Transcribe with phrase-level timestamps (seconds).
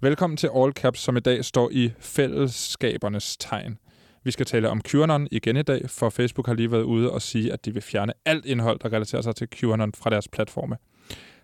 [0.00, 3.78] Velkommen til All Caps, som i dag står i fællesskabernes tegn.
[4.24, 7.22] Vi skal tale om QAnon igen i dag, for Facebook har lige været ude og
[7.22, 10.76] sige, at de vil fjerne alt indhold, der relaterer sig til QAnon fra deres platforme.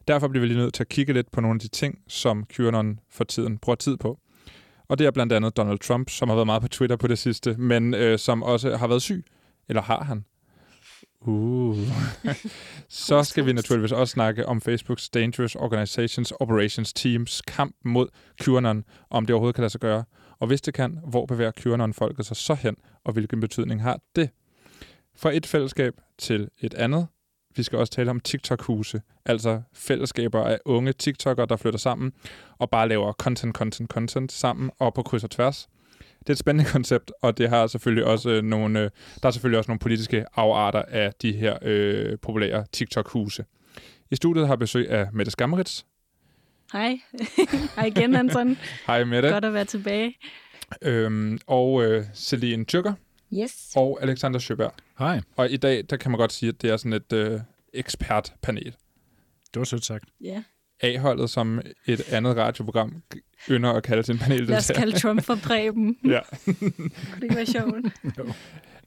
[0.09, 2.45] Derfor bliver vi lige nødt til at kigge lidt på nogle af de ting, som
[2.53, 4.19] QAnon for tiden bruger tid på.
[4.89, 7.19] Og det er blandt andet Donald Trump, som har været meget på Twitter på det
[7.19, 9.25] sidste, men øh, som også har været syg.
[9.69, 10.25] Eller har han?
[11.27, 11.79] Uh.
[12.89, 18.09] Så skal vi naturligvis også snakke om Facebooks Dangerous Organizations Operations Teams kamp mod
[18.43, 20.05] QAnon, om det overhovedet kan lade sig gøre.
[20.39, 24.31] Og hvis det kan, hvor bevæger QAnon-folket sig så hen, og hvilken betydning har det?
[25.17, 27.07] Fra et fællesskab til et andet.
[27.57, 32.13] Vi skal også tale om TikTok-huse, altså fællesskaber af unge TikTokere, der flytter sammen
[32.59, 35.69] og bare laver content, content, content sammen og på kryds og tværs.
[36.23, 38.91] Det er et spændende koncept, og det har selvfølgelig også øh, nogle, øh,
[39.23, 43.45] der er selvfølgelig også nogle politiske afarter af de her øh, populære TikTok-huse.
[44.11, 45.87] I studiet har besøg af Mette Skammerits.
[46.73, 46.99] Hej.
[47.77, 48.57] Hej igen, Anton.
[48.87, 49.29] Hej Mette.
[49.29, 50.15] Godt at være tilbage.
[50.83, 52.93] Øhm, og øh, Celine Tyrker.
[53.35, 53.73] Yes.
[53.77, 54.73] Og Alexander Sjøberg.
[54.99, 55.21] Hej.
[55.37, 57.41] Og i dag, der kan man godt sige, at det er sådan et øh,
[57.73, 58.75] ekspertpanel.
[59.55, 60.05] Det var sødt sagt.
[60.21, 60.43] Ja.
[60.83, 63.03] A-holdet, som et andet radioprogram
[63.51, 64.43] ynder at kalde sin panel.
[64.43, 65.97] Lad os kalde Trump for Preben.
[66.05, 66.21] ja.
[67.21, 67.75] det være sjovt.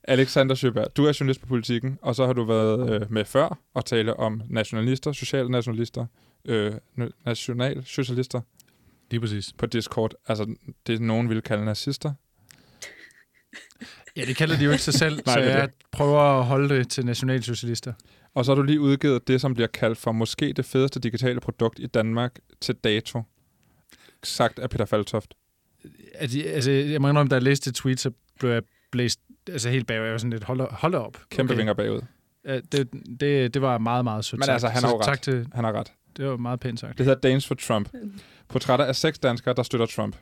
[0.03, 3.59] Alexander Sjøberg, du er journalist på politikken, og så har du været øh, med før
[3.73, 6.05] og tale om nationalister, sociale nationalister,
[6.45, 6.73] øh,
[7.25, 8.41] nationalsocialister.
[9.11, 9.53] Lige præcis.
[9.57, 10.13] På Discord.
[10.27, 10.55] Altså,
[10.87, 12.13] det nogen vil kalde nazister.
[14.15, 15.75] Ja, det kalder de jo ikke sig selv, Nej, så det er jeg det.
[15.91, 17.93] prøver at holde det til nationalsocialister.
[18.35, 21.39] Og så har du lige udgivet det, som bliver kaldt for måske det fedeste digitale
[21.39, 23.23] produkt i Danmark til dato.
[24.23, 25.33] Sagt af Peter Faltoft.
[26.15, 29.87] Altså, jeg må indrømme, da jeg læste det tweet, så blev jeg blæst altså helt
[29.87, 30.03] bagud.
[30.03, 31.21] Jeg var sådan lidt, hold, hold op.
[31.29, 31.57] Kæmpe okay.
[31.57, 32.01] vinger bagud.
[32.45, 35.05] Ja, det, det, det var meget, meget sødt Men altså, han har ret.
[35.05, 35.93] Tak til, Han har ret.
[36.17, 36.97] det var meget pænt sagt.
[36.97, 37.89] Det hedder Danes for Trump.
[38.49, 40.15] Portrætter af seks danskere, der støtter Trump.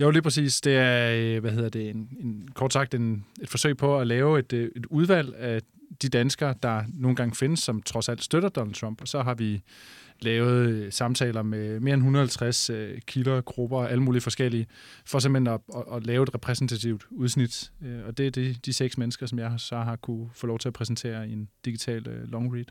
[0.00, 0.60] Jo, lige præcis.
[0.60, 4.06] Det er, øh, hvad hedder det, en, en, kort sagt en, et forsøg på at
[4.06, 5.60] lave et, øh, et udvalg af
[6.02, 9.00] de danskere, der nogle gange findes, som trods alt støtter Donald Trump.
[9.00, 9.62] Og så har vi
[10.20, 14.66] lavet øh, samtaler med mere end 150 øh, kilder, grupper, alle mulige forskellige,
[15.06, 17.72] for simpelthen at, at, at lave et repræsentativt udsnit.
[17.82, 20.58] Øh, og det er de, de seks mennesker, som jeg så har kunne få lov
[20.58, 22.64] til at præsentere i en digital øh, long read.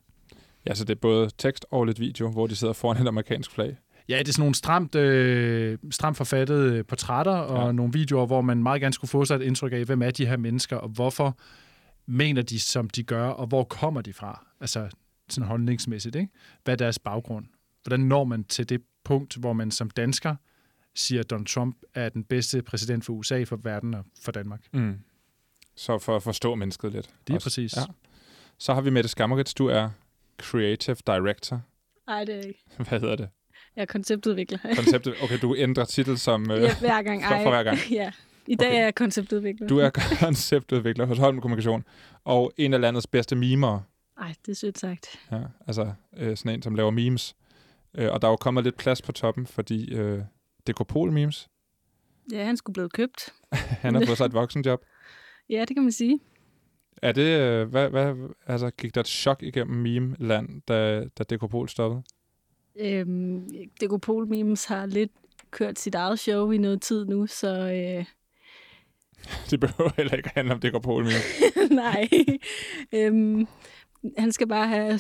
[0.67, 3.51] Ja, så det er både tekst og lidt video, hvor de sidder foran et amerikansk
[3.51, 3.77] flag.
[4.09, 7.71] Ja, det er sådan nogle stramt, øh, stramt forfattede portrætter og ja.
[7.71, 10.25] nogle videoer, hvor man meget gerne skulle få sig et indtryk af, hvem er de
[10.25, 11.37] her mennesker, og hvorfor
[12.09, 14.45] mener de, som de gør, og hvor kommer de fra?
[14.61, 14.89] Altså
[15.29, 16.29] sådan holdningsmæssigt, ikke?
[16.63, 17.45] Hvad er deres baggrund?
[17.83, 20.35] Hvordan når man til det punkt, hvor man som dansker
[20.95, 24.61] siger, at Donald Trump er den bedste præsident for USA, for verden og for Danmark?
[24.73, 24.99] Mm.
[25.75, 27.09] Så for at forstå mennesket lidt.
[27.27, 27.45] Det er også.
[27.45, 27.75] præcis.
[27.77, 27.81] Ja.
[28.57, 29.53] Så har vi Mette Skammerits.
[29.53, 29.89] Du er
[30.41, 31.61] Creative Director.
[32.07, 32.63] Nej, det er ikke.
[32.89, 33.29] Hvad hedder det?
[33.75, 34.57] Jeg er konceptudvikler.
[34.75, 35.13] Konceptet.
[35.23, 36.41] Okay, du ændrer titel som...
[36.51, 37.23] Øh, ja, hver gang.
[37.23, 37.77] for- for hver gang.
[37.91, 38.11] ja.
[38.49, 38.77] I dag Okay.
[38.79, 39.67] er jeg konceptudvikler.
[39.67, 39.89] Du er
[40.25, 41.83] konceptudvikler hos Holm Kommunikation,
[42.23, 43.79] og en af landets bedste mimer.
[44.17, 45.07] Ej, det er sødt sagt.
[45.31, 47.35] Ja, altså øh, sådan en, som laver memes.
[47.97, 50.21] Øh, og der er jo kommet lidt plads på toppen, fordi øh,
[50.67, 51.49] Dekopol memes,
[52.31, 53.33] Ja, han skulle blive købt.
[53.83, 54.85] han har fået sig et voksenjob.
[55.49, 56.19] Ja, det kan man sige.
[57.01, 58.15] Er det, øh, hvad, hvad,
[58.47, 62.03] altså gik der et chok igennem meme-land, da, da Dekopol stoppede?
[62.79, 63.49] Øhm,
[63.81, 65.11] Dekopol Memes har lidt
[65.51, 68.05] kørt sit eget show i noget tid nu, så øh,
[69.49, 71.41] Det behøver heller ikke at handle om Dekopol memes.
[71.71, 72.09] nej.
[72.93, 73.47] øhm,
[74.17, 74.99] han skal bare have,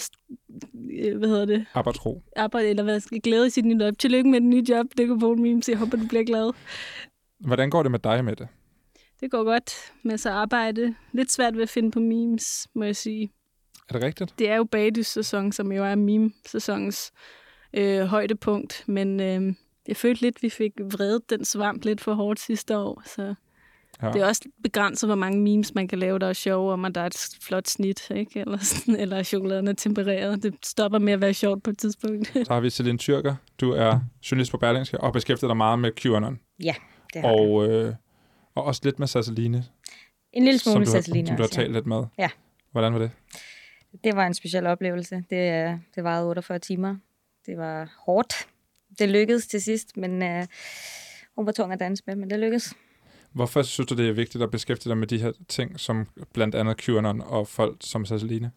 [0.99, 2.23] øh, hvad hedder det, Arbejdsro.
[2.35, 3.97] arbejde, eller hvad, skal glæde i sit nye job.
[3.99, 5.69] Tillykke med den nye job, Dekopol Memes.
[5.69, 6.51] Jeg håber, du bliver glad.
[7.39, 8.47] Hvordan går det med dig med det?
[9.21, 10.95] Det går godt med så arbejde.
[11.11, 13.31] Lidt svært ved at finde på memes, må jeg sige.
[13.89, 14.33] Er det rigtigt?
[14.39, 17.11] Det er jo bagdyst-sæson, som jo er meme-sæsonens
[17.73, 19.53] øh, højdepunkt, men øh,
[19.87, 23.35] jeg følte lidt, vi fik vredet den svamp lidt for hårdt sidste år, så
[24.01, 24.11] Ja.
[24.11, 26.95] det er også begrænset, hvor mange memes man kan lave, der er sjove, om at
[26.95, 28.39] der er et flot snit, ikke?
[28.39, 30.43] Eller, sådan, eller chokoladen er tempereret.
[30.43, 32.27] Det stopper med at være sjovt på et tidspunkt.
[32.47, 33.35] Så har vi Celine Tyrker.
[33.61, 33.99] Du er
[34.31, 36.39] journalist på Berlingske og beskæftiger dig meget med QAnon.
[36.63, 36.75] Ja,
[37.13, 37.39] det har jeg.
[37.39, 37.95] Og, øh,
[38.55, 39.65] og også lidt med Sasseline,
[40.33, 41.63] En lille som smule har, Sasseline som du har også, ja.
[41.63, 42.03] talt lidt med.
[42.17, 42.29] Ja.
[42.71, 43.11] Hvordan var det?
[44.03, 45.23] Det var en speciel oplevelse.
[45.29, 46.95] Det, øh, det varede 48 timer.
[47.45, 48.47] Det var hårdt.
[48.99, 50.47] Det lykkedes til sidst, men øh,
[51.35, 52.73] hun var tung at danse med, men det lykkedes.
[53.31, 56.55] Hvorfor synes du, det er vigtigt at beskæftige dig med de her ting, som blandt
[56.55, 58.51] andet QAnon og folk som Sasseline?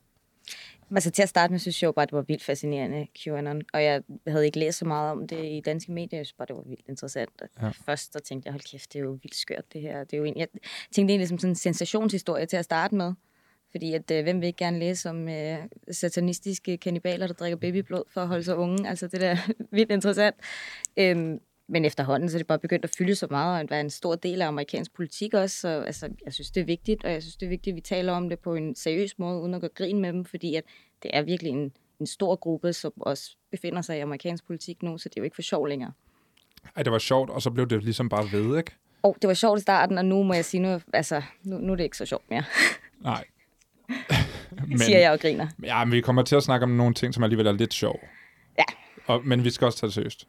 [0.94, 3.62] Altså til at starte med, synes jeg jo bare, det var vildt fascinerende, QAnon.
[3.72, 6.18] Og jeg havde ikke læst så meget om det i danske medier.
[6.18, 7.30] Jeg synes bare, det var vildt interessant.
[7.62, 7.68] Ja.
[7.68, 10.04] Først så tænkte jeg, hold kæft, det er jo vildt skørt det her.
[10.04, 10.48] Det er jo en, jeg
[10.92, 13.12] tænkte egentlig som sådan en sensationshistorie til at starte med.
[13.70, 15.58] Fordi at, øh, hvem vil ikke gerne læse om øh,
[15.90, 18.88] satanistiske kanibaler, der drikker babyblod for at holde sig unge?
[18.88, 19.40] Altså, det er da
[19.76, 20.36] vildt interessant.
[20.96, 21.40] Øhm,
[21.72, 23.90] men efterhånden så er det bare begyndt at fylde så meget, og at være en
[23.90, 25.60] stor del af amerikansk politik også.
[25.60, 27.80] Så altså, jeg synes, det er vigtigt, og jeg synes, det er vigtigt, at vi
[27.80, 30.64] taler om det på en seriøs måde, uden at gå grin med dem, fordi at
[31.02, 34.98] det er virkelig en, en stor gruppe, som også befinder sig i amerikansk politik nu,
[34.98, 35.92] så det er jo ikke for sjov længere.
[36.76, 38.72] Ej, det var sjovt, og så blev det ligesom bare ved, ikke?
[39.02, 41.72] Og det var sjovt i starten, og nu må jeg sige, nu, altså, nu, nu
[41.72, 42.44] er det ikke så sjovt mere,
[43.00, 43.24] Nej.
[44.68, 45.46] men, siger jeg og griner.
[45.62, 48.00] Ja, men vi kommer til at snakke om nogle ting, som alligevel er lidt sjov.
[48.58, 48.64] Ja.
[49.06, 50.28] Og, men vi skal også tage det seriøst.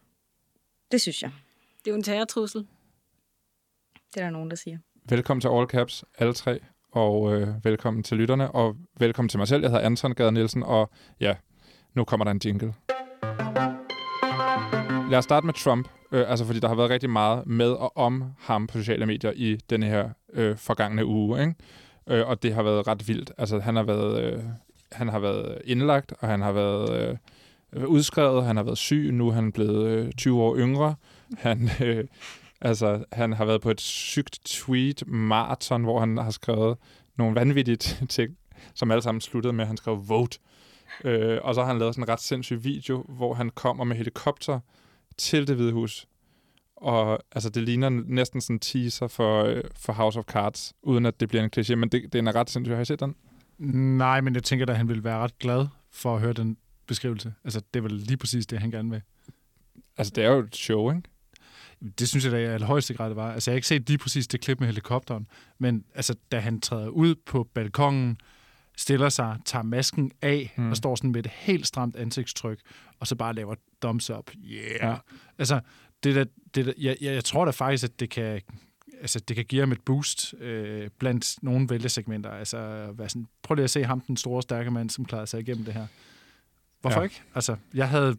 [0.93, 1.31] Det synes jeg.
[1.79, 2.67] Det er jo en terrortrussel.
[4.13, 4.77] Det er der nogen, der siger.
[5.09, 6.59] Velkommen til All Caps, alle tre,
[6.91, 9.61] og øh, velkommen til lytterne, og velkommen til mig selv.
[9.61, 11.35] Jeg hedder Anton Gade Nielsen, og ja,
[11.93, 12.73] nu kommer der en jingle.
[15.09, 17.97] Lad os starte med Trump, øh, altså fordi der har været rigtig meget med og
[17.97, 21.55] om ham på sociale medier i denne her øh, forgangne uge, ikke?
[22.07, 23.31] Øh, og det har været ret vildt.
[23.37, 24.43] Altså han har været, øh,
[24.91, 27.17] han har været indlagt, og han har været øh,
[27.87, 30.95] udskrevet, han har været syg, nu er han blevet øh, 20 år yngre.
[31.37, 32.05] Han, øh,
[32.61, 36.77] altså, han har været på et sygt tweet-marathon, hvor han har skrevet
[37.17, 37.77] nogle vanvittige
[38.09, 38.37] ting,
[38.75, 40.39] som alle sammen sluttede med, at han skrev vote.
[41.03, 43.95] Øh, og så har han lavet sådan en ret sindssyg video, hvor han kommer med
[43.95, 44.59] helikopter
[45.17, 46.07] til det hvide hus.
[46.75, 51.05] Og altså, det ligner næsten sådan en teaser for, øh, for House of Cards, uden
[51.05, 52.75] at det bliver en kliché, men det, det er en ret sindssyg.
[52.75, 53.15] Har I set den?
[53.97, 57.33] Nej, men jeg tænker, at han vil være ret glad for at høre den beskrivelse.
[57.43, 59.01] Altså, det er vel lige præcis det, han gerne vil.
[59.97, 61.03] Altså, det er jo et show, ikke?
[61.99, 63.31] Det synes jeg da i allerhøjeste grad, det var.
[63.31, 65.27] Altså, jeg har ikke set lige præcis det klip med helikopteren,
[65.57, 68.17] men altså, da han træder ud på balkongen,
[68.77, 70.69] stiller sig, tager masken af mm.
[70.69, 72.59] og står sådan med et helt stramt ansigtstryk,
[72.99, 74.31] og så bare laver thumbs up.
[74.45, 74.75] Yeah!
[74.81, 74.95] Ja.
[75.37, 75.59] Altså,
[76.03, 76.25] det der,
[76.55, 78.41] det der, jeg, jeg, jeg tror da faktisk, at det kan,
[79.01, 82.29] altså, det kan give ham et boost øh, blandt nogle vælgesegmenter.
[82.29, 85.39] Altså, hvad sådan, prøv lige at se ham, den store, stærke mand, som klarede sig
[85.39, 85.87] igennem det her.
[86.83, 87.03] Hvorfor ja.
[87.03, 87.21] ikke?
[87.35, 88.15] Altså, jeg havde...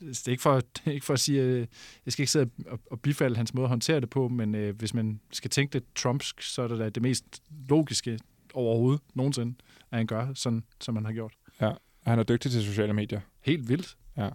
[0.00, 1.68] Det er ikke for, ikke for at sige, at
[2.04, 4.76] jeg skal ikke sidde og, og bifalde hans måde at håndtere det på, men øh,
[4.76, 8.18] hvis man skal tænke det trumpsk, så er det da det mest logiske
[8.54, 9.54] overhovedet nogensinde,
[9.90, 11.32] at han gør sådan, som han har gjort.
[11.60, 11.70] Ja,
[12.06, 13.20] han er dygtig til sociale medier.
[13.40, 13.96] Helt vildt.
[14.16, 14.28] Ja.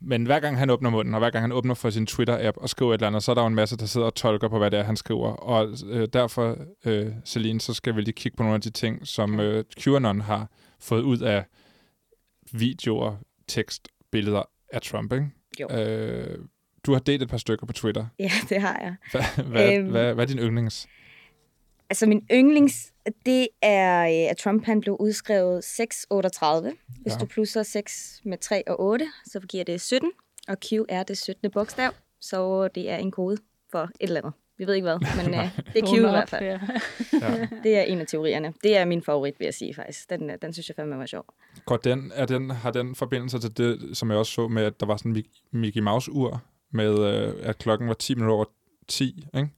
[0.00, 2.68] Men hver gang han åbner munden, og hver gang han åbner for sin Twitter-app og
[2.68, 4.58] skriver et eller andet, så er der jo en masse, der sidder og tolker på,
[4.58, 5.30] hvad det er, han skriver.
[5.30, 9.06] Og øh, derfor, øh, Celine, så skal vi lige kigge på nogle af de ting,
[9.06, 10.50] som øh, QAnon har
[10.80, 11.44] fået ud af
[12.52, 13.16] videoer,
[13.48, 14.42] tekst, billeder
[14.72, 15.26] af Trump, ikke?
[15.60, 15.68] Jo.
[15.70, 16.38] Øh,
[16.86, 18.06] du har delt et par stykker på Twitter.
[18.18, 18.94] Ja, det har jeg.
[19.10, 20.86] Hvad, hvad, øhm, hvad, hvad er din yndlings?
[21.90, 22.92] Altså min yndlings,
[23.26, 26.72] det er, øh, at Trump han blev udskrevet 638.
[27.02, 27.18] Hvis ja.
[27.18, 30.12] du plusser 6 med 3 og 8, så giver det 17.
[30.48, 31.50] Og Q er det 17.
[31.50, 31.90] bogstav,
[32.20, 33.36] så det er en kode
[33.70, 34.32] for et eller andet.
[34.58, 36.44] Vi ved ikke hvad, men uh, det er Q i hvert fald.
[36.44, 36.58] Ja.
[37.64, 38.54] det er en af teorierne.
[38.62, 40.10] Det er min favorit, vil jeg sige faktisk.
[40.10, 41.24] Den, den synes jeg fandme var sjov.
[41.66, 44.80] Godt, den, er den, har den forbindelse til det, som jeg også så med, at
[44.80, 47.04] der var sådan en Mickey Mouse-ur, med
[47.42, 48.44] at klokken var 10 minutter over
[48.88, 49.48] 10, ikke?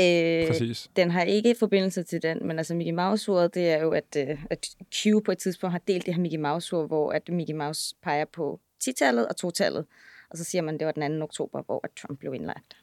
[0.00, 0.90] Øh, Præcis.
[0.96, 4.44] Den har ikke forbindelse til den, men altså Mickey Mouse-uret, det er jo, at, øh,
[4.50, 7.94] at Q på et tidspunkt har delt det her Mickey Mouse-ur, hvor at Mickey Mouse
[8.02, 9.86] peger på 10-tallet og 2-tallet,
[10.30, 11.24] og så siger man, at det var den 2.
[11.24, 12.76] oktober, hvor at Trump blev indlagt.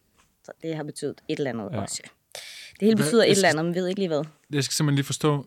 [0.50, 1.82] Så det har betydet et eller andet ja.
[1.82, 2.04] også.
[2.80, 4.24] Det hele betyder hvad, et eller andet, men vi ved ikke lige hvad.
[4.54, 5.46] Jeg skal simpelthen lige forstå,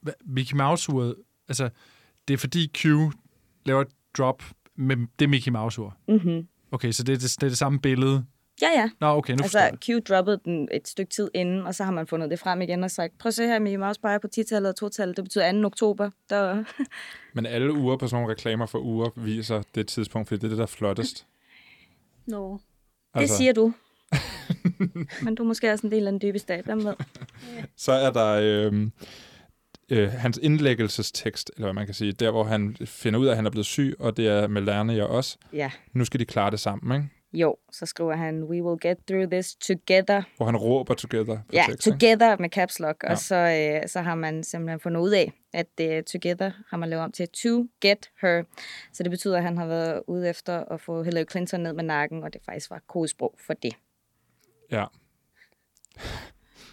[0.00, 1.14] hvad, Mickey Mouse-uret,
[1.48, 1.70] altså,
[2.28, 2.84] det er fordi Q
[3.64, 4.42] laver et drop
[4.76, 5.96] med det Mickey Mouse-ur.
[6.08, 6.48] Mm-hmm.
[6.72, 8.24] Okay, så det er det, det er det samme billede,
[8.62, 8.90] Ja, ja.
[9.00, 12.06] Nå, okay, nu altså, Q droppede den et stykke tid inden, og så har man
[12.06, 14.82] fundet det frem igen og sagt, prøv at se her, Mickey Mouse bare på 10-tallet
[14.82, 15.66] og 2-tallet, det betyder 2.
[15.66, 16.10] oktober.
[16.30, 16.64] Der...
[17.34, 20.48] Men alle uger på sådan nogle reklamer for uger viser det tidspunkt, fordi det er
[20.48, 21.26] det, der er flottest.
[22.26, 22.48] Nå.
[22.48, 22.58] No.
[23.14, 23.32] Altså.
[23.32, 23.72] Det siger du.
[25.22, 26.94] Men du er måske også en del af den dybe stat, hvem ved?
[27.76, 28.88] så er der øh,
[29.88, 33.36] øh, hans indlæggelsestekst, eller hvad man kan sige, der hvor han finder ud af, at
[33.36, 35.38] han er blevet syg, og det er Melania også.
[35.52, 35.70] Ja.
[35.92, 37.14] Nu skal de klare det sammen, ikke?
[37.34, 40.22] Jo, så skriver han, we will get through this together.
[40.36, 41.36] Hvor han råber together.
[41.36, 42.42] På ja, tekst, together ikke?
[42.42, 43.04] med caps lock.
[43.04, 43.10] Ja.
[43.10, 46.88] Og så, øh, så har man simpelthen fundet ud af, at uh, together har man
[46.88, 48.42] lavet om til to get her.
[48.92, 51.84] Så det betyder, at han har været ude efter at få Hillary Clinton ned med
[51.84, 53.72] nakken, og det faktisk var kodesprog for det.
[54.70, 54.84] Ja.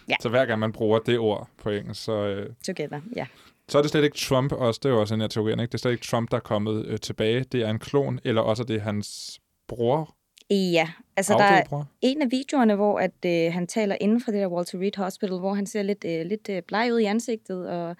[0.08, 0.14] ja.
[0.20, 2.12] Så hver gang man bruger det ord på engelsk, så...
[2.12, 3.26] Øh, together, ja.
[3.68, 5.72] Så er det slet ikke Trump også, det er jo også en af teorierne, ikke?
[5.72, 7.44] Det er slet ikke Trump, der er kommet øh, tilbage.
[7.44, 10.16] Det er en klon, eller også det er hans bror,
[10.50, 14.40] Ja, altså der er en af videoerne, hvor at, øh, han taler inden for det
[14.40, 17.68] der Walter Reed Hospital, hvor han ser lidt, øh, lidt øh, bleg ud i ansigtet,
[17.68, 17.96] og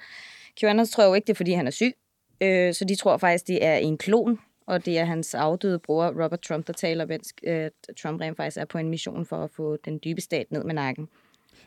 [0.60, 1.94] QAnon tror jo ikke, det er, fordi han er syg,
[2.40, 6.24] øh, så de tror faktisk, det er en klon, og det er hans afdøde bror,
[6.24, 7.70] Robert Trump, der taler, mens øh,
[8.02, 10.74] Trump rent faktisk er på en mission for at få den dybe stat ned med
[10.74, 11.08] nakken.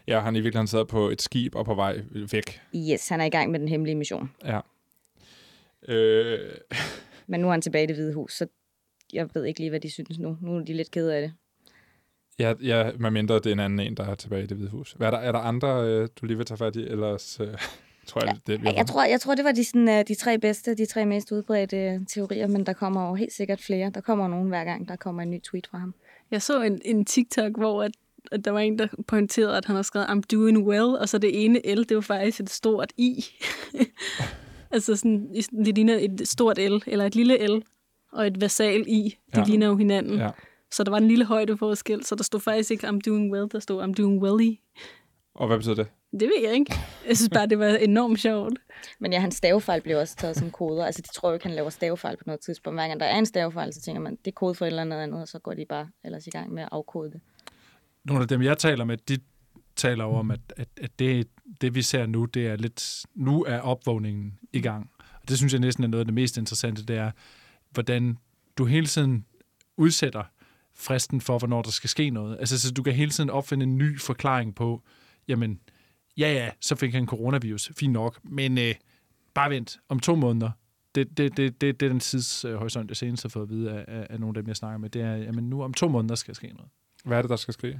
[0.07, 1.99] Ja, han i virkeligheden sidder på et skib og på vej
[2.31, 2.61] væk.
[2.75, 4.31] Yes, han er i gang med den hemmelige mission.
[4.45, 4.59] Ja.
[5.87, 6.39] Øh,
[7.27, 8.47] Men nu er han tilbage i det hvide hus, så
[9.13, 10.37] jeg ved ikke lige, hvad de synes nu.
[10.41, 11.33] Nu er de lidt kede af det.
[12.39, 14.69] ja, ja, med mindre det er en anden en, der er tilbage i det hvide
[14.69, 14.91] hus.
[14.91, 16.87] Hvad er der, er der andre, øh, du lige vil tage fat i?
[16.87, 17.57] Ellers øh,
[18.07, 20.39] tror jeg, det, vi Jeg tror, jeg tror, det var de, sådan, øh, de tre
[20.39, 23.89] bedste, de tre mest udbredte øh, teorier, men der kommer jo helt sikkert flere.
[23.89, 25.93] Der kommer nogen hver gang, der kommer en ny tweet fra ham.
[26.31, 27.91] Jeg så en, en TikTok, hvor at,
[28.31, 31.17] at der var en, der pointerede, at han har skrevet, I'm doing well, og så
[31.17, 33.25] det ene L, det var faktisk et stort I.
[34.71, 35.35] altså sådan,
[35.65, 37.61] det ligner et stort L, eller et lille L,
[38.11, 39.03] og et versal I.
[39.03, 39.39] De Ja.
[39.39, 39.45] ja.
[39.45, 40.17] ligner jo hinanden.
[40.17, 40.29] Ja.
[40.71, 43.59] Så der var en lille højdeforskel, så der stod faktisk ikke, I'm doing well, der
[43.59, 44.55] stod, I'm doing welly.
[45.35, 45.87] Og hvad betyder det?
[46.19, 46.73] Det ved jeg ikke.
[47.07, 48.53] Jeg synes bare, det var enormt sjovt.
[48.99, 50.85] Men ja, hans stavefejl bliver også taget som koder.
[50.85, 52.79] Altså, de tror jo ikke, han laver stavefejl på noget tidspunkt.
[52.79, 54.81] Hver gang der er en stavefejl, så tænker man, det er kode for et eller
[54.81, 57.21] andet andet, og så går de bare ellers i gang med at afkode det.
[58.03, 59.17] Nogle af dem, jeg taler med, de
[59.75, 61.27] taler jo om, at, at, at det,
[61.61, 63.05] det, vi ser nu, det er lidt...
[63.15, 64.89] Nu er opvågningen i gang.
[65.21, 67.11] Og det synes jeg næsten er noget af det mest interessante, det er,
[67.71, 68.17] hvordan
[68.57, 69.25] du hele tiden
[69.77, 70.23] udsætter
[70.75, 72.37] fristen for, hvornår der skal ske noget.
[72.39, 74.81] Altså, så du kan hele tiden opfinde en ny forklaring på,
[75.27, 75.59] jamen,
[76.17, 78.75] ja, ja, så fik han coronavirus, fint nok, men øh,
[79.33, 80.51] bare vent, om to måneder,
[80.95, 83.85] det, det, det, det, det er den tidshorisont, jeg senest har fået at vide af,
[83.87, 86.15] af, af nogle af dem, jeg snakker med, det er, jamen nu om to måneder
[86.15, 86.69] skal der ske noget.
[87.05, 87.79] Hvad er det, der skal ske?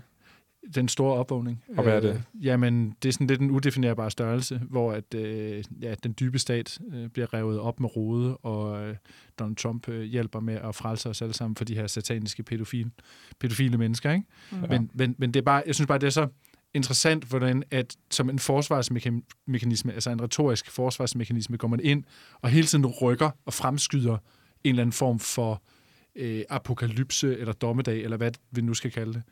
[0.76, 1.64] Den store opvågning.
[1.78, 2.10] Og hvad er det?
[2.10, 6.40] Øh, jamen, det er sådan lidt en udefinerbar størrelse, hvor at, øh, ja, den dybe
[6.40, 8.96] stat øh, bliver revet op med rode, og øh,
[9.40, 12.92] Donald Trump øh, hjælper med at frelse os alle sammen for de her sataniske pædofile,
[13.40, 14.12] pædofile mennesker.
[14.12, 14.26] Ikke?
[14.52, 14.62] Mm.
[14.62, 14.68] Ja.
[14.68, 16.28] Men, men, men det er bare, jeg synes bare, det er så
[16.76, 22.04] interessant, hvordan at som en forsvarsmekanisme, altså en retorisk forsvarsmekanisme, går man ind
[22.42, 24.18] og hele tiden rykker og fremskyder
[24.64, 25.62] en eller anden form for
[26.16, 29.24] øh, apokalypse eller dommedag, eller hvad vi nu skal kalde det.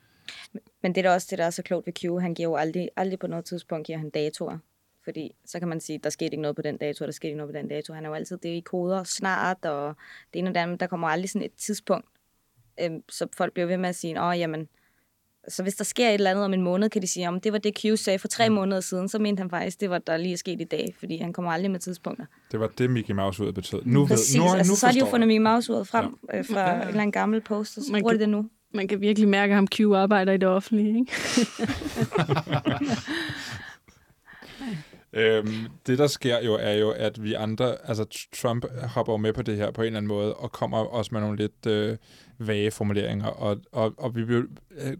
[0.82, 2.22] Men det er da også det, der er så klogt ved Q.
[2.22, 4.58] Han giver jo aldrig, aldrig på noget tidspunkt giver han datoer.
[5.04, 7.28] Fordi så kan man sige, der skete ikke noget på den dato, og der skete
[7.28, 7.92] ikke noget på den dato.
[7.92, 9.96] Han er jo altid det er i koder snart, og
[10.32, 10.80] det ene og det andet.
[10.80, 12.06] Der kommer aldrig sådan et tidspunkt.
[12.80, 14.68] Øhm, så folk bliver ved med at sige, åh, jamen,
[15.48, 17.52] så hvis der sker et eller andet om en måned, kan de sige, om det
[17.52, 20.16] var det Q sagde for tre måneder siden, så mente han faktisk, det var der
[20.16, 22.26] lige er sket i dag, fordi han kommer aldrig med tidspunkter.
[22.52, 23.82] Det var det, Mickey Mouse ud betød.
[23.84, 25.26] Nu Præcis, ved, nu, altså, nu så har de jo fundet.
[25.28, 26.38] Mickey Mouse ud frem ja.
[26.38, 28.48] øh, fra Ja, en eller anden gammel post, og så Man bruger de det nu.
[28.74, 31.12] Man kan virkelig mærke, at ham Q arbejder i det offentlige, ikke?
[35.16, 39.32] Øhm, det, der sker jo, er jo, at vi andre, altså Trump hopper jo med
[39.32, 41.96] på det her på en eller anden måde, og kommer også med nogle lidt øh,
[42.38, 44.44] vage formuleringer, og, og, og vi, øh,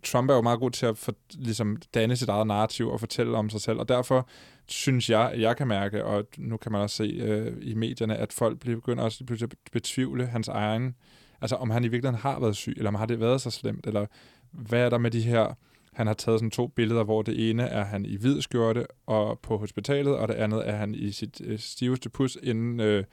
[0.04, 3.36] Trump er jo meget god til at for, ligesom, danne sit eget narrativ og fortælle
[3.36, 4.28] om sig selv, og derfor
[4.66, 8.16] synes jeg, at jeg kan mærke, og nu kan man også se øh, i medierne,
[8.16, 10.94] at folk begynder også pludselig at betvivle hans egen,
[11.40, 13.86] altså om han i virkeligheden har været syg, eller om har det været så slemt,
[13.86, 14.06] eller
[14.50, 15.54] hvad er der med de her
[15.94, 19.38] han har taget sådan to billeder, hvor det ene er han i hvid skjorte og
[19.38, 23.04] på hospitalet, og det andet er han i sit øh, stiveste pus inden øh,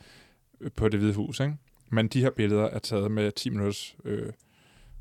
[0.75, 1.39] på det hvide hus.
[1.39, 1.53] Ikke?
[1.91, 4.33] Men de her billeder er taget med 10 minutters øh,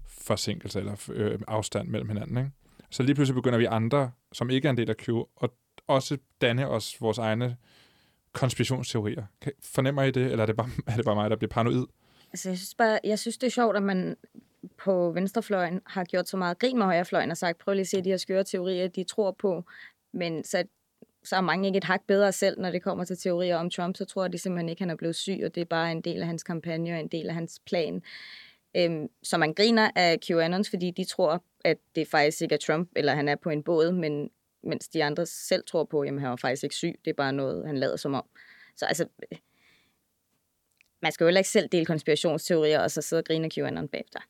[0.08, 2.36] forsinkelse eller øh, afstand mellem hinanden.
[2.36, 2.50] Ikke?
[2.90, 5.08] Så lige pludselig begynder vi andre, som ikke er en del af Q,
[5.42, 5.50] at
[5.86, 7.56] også danne os vores egne
[8.32, 9.24] konspirationsteorier.
[9.62, 11.86] Fornemmer I det, eller er det bare, er det bare mig, der bliver paranoid?
[12.32, 14.16] Altså, jeg synes, bare, jeg synes, det er sjovt, at man
[14.78, 18.02] på venstrefløjen har gjort så meget grin med højrefløjen og sagt, prøv lige at se
[18.02, 19.64] de her skøre teorier, de tror på.
[20.12, 20.64] Men så,
[21.24, 23.96] så er mange ikke et hak bedre selv, når det kommer til teorier om Trump.
[23.96, 26.20] Så tror de simpelthen ikke, han er blevet syg, og det er bare en del
[26.20, 28.02] af hans kampagne og en del af hans plan.
[28.76, 32.90] Øhm, så man griner af QAnons, fordi de tror, at det faktisk ikke er Trump,
[32.96, 34.30] eller han er på en båd, men
[34.62, 37.00] mens de andre selv tror på, at han var faktisk ikke syg.
[37.04, 38.24] Det er bare noget, han lader som om.
[38.76, 39.38] Så altså, øh,
[41.02, 43.88] man skal jo heller ikke selv dele konspirationsteorier, og så sidde og grine af QAnon
[43.88, 44.20] bagefter.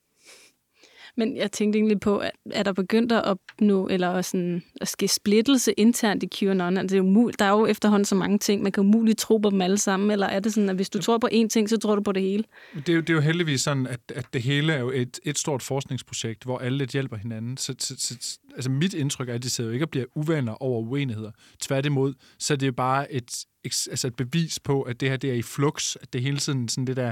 [1.20, 5.08] Men jeg tænkte egentlig på, at er der begyndt at opnå, eller sådan, at ske
[5.08, 6.76] splittelse internt i QAnon?
[6.76, 9.18] Altså, det er jo mul- der er jo efterhånden så mange ting, man kan umuligt
[9.18, 11.48] tro på dem alle sammen, eller er det sådan, at hvis du tror på én
[11.48, 12.44] ting, så tror du på det hele?
[12.74, 15.20] Det er, jo, det er jo heldigvis sådan, at, at det hele er jo et,
[15.24, 17.56] et stort forskningsprojekt, hvor alle lidt hjælper hinanden.
[17.56, 20.62] Så, så, så, altså mit indtryk er, at de sidder jo ikke og bliver uvenner
[20.62, 21.30] over uenigheder.
[21.60, 25.30] Tværtimod, så er det jo bare et, altså et bevis på, at det her det
[25.30, 27.08] er i flux, at det hele tiden sådan det der,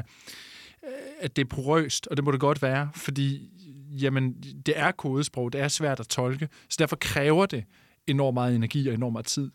[0.84, 3.50] øh, at det er porøst, og det må det godt være, fordi
[3.90, 4.32] jamen,
[4.66, 7.64] det er kodesprog, det er svært at tolke, så derfor kræver det
[8.06, 9.50] enormt meget energi og enormt meget tid.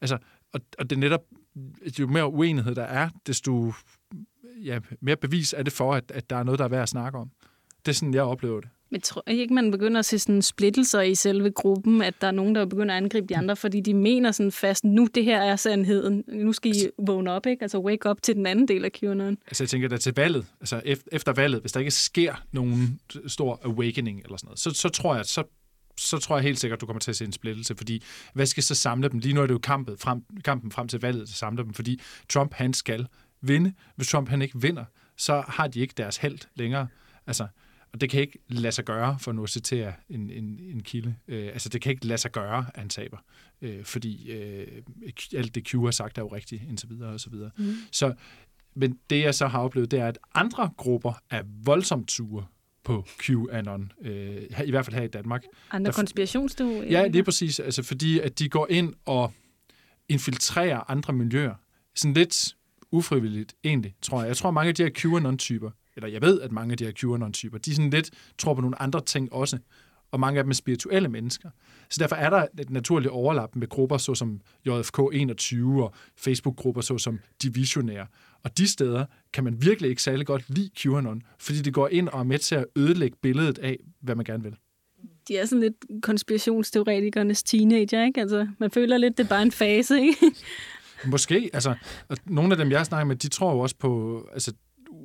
[0.00, 0.18] Altså,
[0.52, 1.24] og, og det er netop,
[1.98, 3.72] jo mere uenighed der er, desto
[4.64, 6.88] ja, mere bevis er det for, at, at der er noget, der er værd at
[6.88, 7.30] snakke om.
[7.86, 8.70] Det er sådan, jeg oplever det.
[8.92, 12.26] Men tror I ikke, man begynder at se sådan splittelser i selve gruppen, at der
[12.26, 15.24] er nogen, der begynder at angribe de andre, fordi de mener sådan fast, nu det
[15.24, 17.62] her er sandheden, nu skal I vågne op, ikke?
[17.62, 19.38] Altså wake up til den anden del af QAnon.
[19.46, 23.00] Altså jeg tænker, at til valget, altså ef- efter valget, hvis der ikke sker nogen
[23.26, 25.42] stor awakening eller sådan noget, så, så tror jeg, så
[25.98, 28.02] så tror jeg helt sikkert, du kommer til at se en splittelse, fordi
[28.34, 29.18] hvad skal så samle dem?
[29.18, 32.00] Lige nu er det jo kampen frem, kampen frem til valget, der samler dem, fordi
[32.28, 33.06] Trump, han skal
[33.40, 33.72] vinde.
[33.96, 34.84] Hvis Trump, han ikke vinder,
[35.16, 36.88] så har de ikke deres held længere.
[37.26, 37.46] Altså,
[37.92, 41.14] og det kan ikke lade sig gøre, for nu at citere en, en, en kilde.
[41.28, 43.18] Øh, altså, det kan ikke lade sig gøre, at han taber.
[43.62, 44.66] Øh, fordi øh,
[45.34, 47.50] alt det Q har sagt er jo rigtigt, indtil videre og så videre.
[47.56, 47.74] Mm.
[47.92, 48.14] Så,
[48.74, 52.46] men det, jeg så har oplevet, det er, at andre grupper er voldsomt sure
[52.84, 55.42] på QAnon, øh, i hvert fald her i Danmark.
[55.70, 57.00] Andre konspirationsteorier?
[57.00, 57.60] Ja, det er præcis.
[57.60, 59.32] Altså, fordi at de går ind og
[60.08, 61.54] infiltrerer andre miljøer.
[61.94, 62.56] Sådan lidt
[62.90, 64.28] ufrivilligt, egentlig, tror jeg.
[64.28, 66.92] Jeg tror, mange af de her QAnon-typer, eller jeg ved, at mange af de her
[66.92, 69.58] QAnon-typer, de sådan lidt tror på nogle andre ting også,
[70.10, 71.50] og mange af dem er spirituelle mennesker.
[71.90, 77.18] Så derfor er der et naturligt overlap med grupper såsom JFK 21 og Facebook-grupper såsom
[77.42, 78.06] Divisionære.
[78.42, 82.08] Og de steder kan man virkelig ikke særlig godt lide QAnon, fordi det går ind
[82.08, 84.56] og er med til at ødelægge billedet af, hvad man gerne vil.
[85.28, 88.20] De er sådan lidt konspirationsteoretikernes teenager, ikke?
[88.20, 90.16] Altså, man føler lidt, det er bare en fase, ikke?
[91.06, 91.50] Måske.
[91.52, 91.74] Altså,
[92.26, 94.52] nogle af dem, jeg snakker med, de tror jo også på, altså,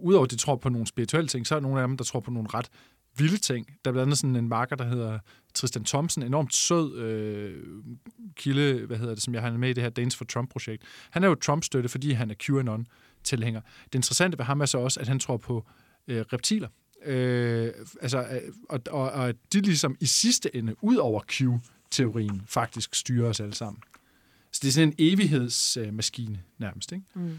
[0.02, 2.04] udover at de tror på nogle spirituelle ting, så er der nogle af dem, der
[2.04, 2.70] tror på nogle ret
[3.18, 3.68] vilde ting.
[3.68, 5.20] Der er blandt andet sådan en marker, der hedder
[5.54, 7.64] Tristan Thompson, enormt sød øh,
[8.36, 10.84] kilde, hvad hedder det, som jeg har med i det her Dance for Trump-projekt.
[11.10, 13.62] Han er jo Trump-støtte, fordi han er QAnon-tilhænger.
[13.84, 15.66] Det interessante ved ham er så også, at han tror på
[16.08, 16.68] øh, reptiler.
[17.06, 22.96] Øh, altså, øh, og, og, og de ligesom i sidste ende, ud over Q-teorien, faktisk
[22.96, 23.82] styrer os alle sammen.
[24.52, 27.06] Så det er sådan en evighedsmaskine øh, nærmest, ikke?
[27.14, 27.38] Mm.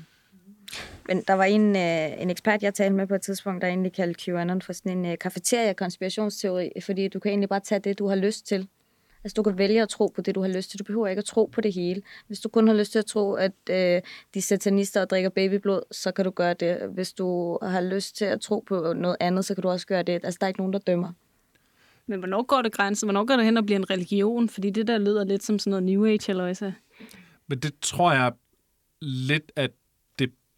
[1.07, 3.93] Men der var en, øh, en ekspert, jeg talte med på et tidspunkt, der egentlig
[3.93, 8.09] kaldte QAnon for sådan en øh, kafeteria-konspirationsteori, fordi du kan egentlig bare tage det, du
[8.09, 8.69] har lyst til.
[9.25, 10.79] Altså, du kan vælge at tro på det, du har lyst til.
[10.79, 12.03] Du behøver ikke at tro på det hele.
[12.27, 14.03] Hvis du kun har lyst til at tro, at øh,
[14.35, 16.79] de satanister drikker babyblod, så kan du gøre det.
[16.95, 20.03] Hvis du har lyst til at tro på noget andet, så kan du også gøre
[20.03, 20.21] det.
[20.25, 21.13] Altså, der er ikke nogen, der dømmer.
[22.07, 23.07] Men hvornår går det grænsen?
[23.07, 24.49] Hvornår går det hen og bliver en religion?
[24.49, 26.73] Fordi det der lyder lidt som sådan noget New Age, eller hvad
[27.47, 28.33] Men det tror jeg
[29.03, 29.71] lidt, at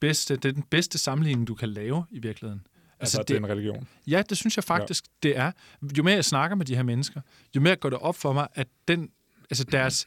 [0.01, 2.67] bedste, det er den bedste sammenligning, du kan lave i virkeligheden.
[3.01, 3.89] Altså, altså det, det er en religion?
[4.07, 5.29] Ja, det synes jeg faktisk, ja.
[5.29, 5.53] det er.
[5.99, 7.21] Jo mere jeg snakker med de her mennesker,
[7.57, 9.11] jo mere går det op for mig, at den,
[9.51, 10.07] altså deres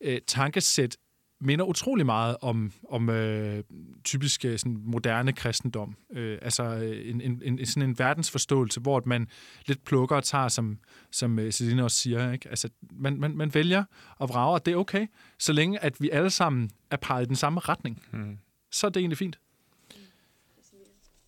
[0.00, 0.96] øh, tankesæt
[1.40, 3.64] minder utrolig meget om, om øh,
[4.04, 5.96] typisk sådan moderne kristendom.
[6.12, 6.64] Øh, altså
[7.04, 9.28] en, en, en, sådan en verdensforståelse, hvor man
[9.66, 10.78] lidt plukker og tager, som,
[11.12, 12.32] som øh, Celine også siger.
[12.32, 12.48] Ikke?
[12.48, 13.84] Altså, man, man, man vælger
[14.16, 15.06] og vrager, og det er okay,
[15.38, 18.02] så længe at vi alle sammen er peget i den samme retning.
[18.10, 18.38] Hmm
[18.70, 19.38] så er det egentlig fint.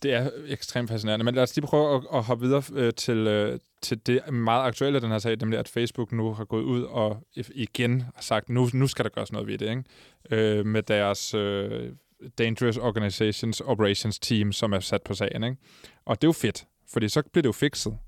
[0.03, 3.17] Det er ekstremt fascinerende, men lad os lige prøve at, at hoppe videre øh, til,
[3.17, 6.83] øh, til det meget aktuelle den her sag, nemlig at Facebook nu har gået ud
[6.83, 9.85] og igen har sagt, nu, nu skal der gøres noget ved det, ikke?
[10.31, 11.93] Øh, med deres øh,
[12.39, 15.45] Dangerous Organizations Operations Team, som er sat på sagen.
[15.45, 15.57] Ikke?
[16.05, 17.99] Og det er jo fedt, fordi så bliver det jo fikset,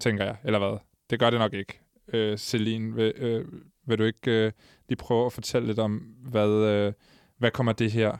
[0.00, 0.78] tænker jeg, eller hvad?
[1.10, 1.80] Det gør det nok ikke.
[2.12, 3.44] Øh, Celine, vil, øh,
[3.86, 4.52] vil du ikke øh,
[4.88, 5.96] lige prøve at fortælle lidt om,
[6.30, 6.92] hvad, øh,
[7.38, 8.16] hvad kommer det her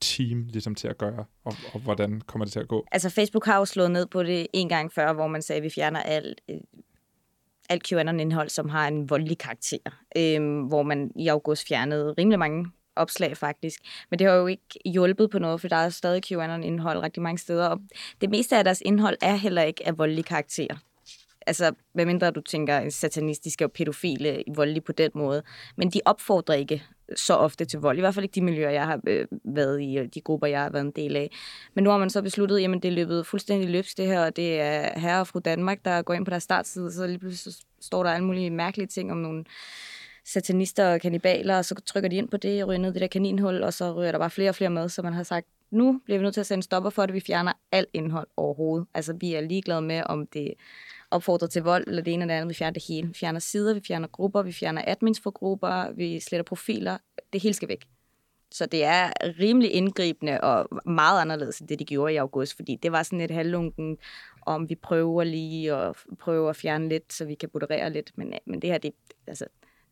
[0.00, 2.86] team ligesom til at gøre, og, og hvordan kommer det til at gå?
[2.92, 5.62] Altså Facebook har jo slået ned på det en gang før, hvor man sagde, at
[5.62, 6.56] vi fjerner alt, øh,
[7.68, 9.78] alt QAnon-indhold, som har en voldelig karakter,
[10.16, 13.80] øhm, hvor man i august fjernede rimelig mange opslag faktisk.
[14.10, 17.38] Men det har jo ikke hjulpet på noget, for der er stadig QAnon-indhold rigtig mange
[17.38, 17.80] steder, og
[18.20, 20.76] det meste af deres indhold er heller ikke af voldelig karakter.
[21.46, 25.42] Altså, medmindre du tænker satanistiske og pædofile voldelige på den måde.
[25.76, 26.82] Men de opfordrer ikke
[27.16, 27.98] så ofte til vold.
[27.98, 30.60] I hvert fald ikke de miljøer, jeg har øh, været i, og de grupper, jeg
[30.60, 31.30] har været en del af.
[31.74, 34.36] Men nu har man så besluttet, jamen det er løbet fuldstændig løbs det her, og
[34.36, 37.54] det er herre og fru Danmark, der går ind på deres startside, så lige pludselig
[37.80, 39.44] står der alle mulige mærkelige ting om nogle
[40.24, 43.06] satanister og kanibaler, og så trykker de ind på det, og ryger ned det der
[43.06, 46.00] kaninhul, og så ryger der bare flere og flere med, så man har sagt, nu
[46.04, 48.86] bliver vi nødt til at sende stopper for det, vi fjerner alt indhold overhovedet.
[48.94, 50.54] Altså vi er ligeglade med, om det
[51.10, 52.48] opfordrer til vold, eller det ene eller det andet.
[52.48, 53.08] Vi fjerner det hele.
[53.08, 56.98] Vi fjerner sider, vi fjerner grupper, vi fjerner admins for grupper, vi sletter profiler.
[57.32, 57.86] Det hele skal væk.
[58.50, 62.76] Så det er rimelig indgribende og meget anderledes end det, de gjorde i august, fordi
[62.82, 63.98] det var sådan et halvlunken,
[64.46, 68.12] om vi prøver lige at prøve at fjerne lidt, så vi kan moderere lidt.
[68.14, 68.92] Men, øh, men det her, det,
[69.26, 69.46] altså,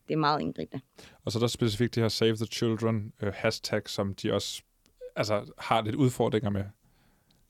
[0.09, 0.85] det er meget indgribende.
[1.25, 4.63] Og så er der specifikt det her Save the Children øh, hashtag, som de også
[5.17, 6.65] altså, har lidt udfordringer med.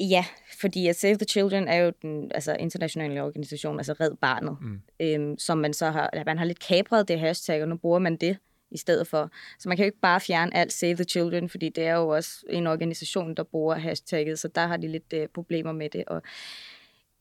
[0.01, 0.25] Ja,
[0.61, 4.81] fordi at Save the Children er jo den altså, internationale organisation, altså Red Barnet, mm.
[5.01, 8.17] øhm, som man så har, man har lidt kapret det hashtag, og nu bruger man
[8.17, 8.39] det
[8.71, 9.31] i stedet for.
[9.59, 12.09] Så man kan jo ikke bare fjerne alt Save the Children, fordi det er jo
[12.09, 16.05] også en organisation, der bruger hashtagget, så der har de lidt øh, problemer med det.
[16.07, 16.23] Og,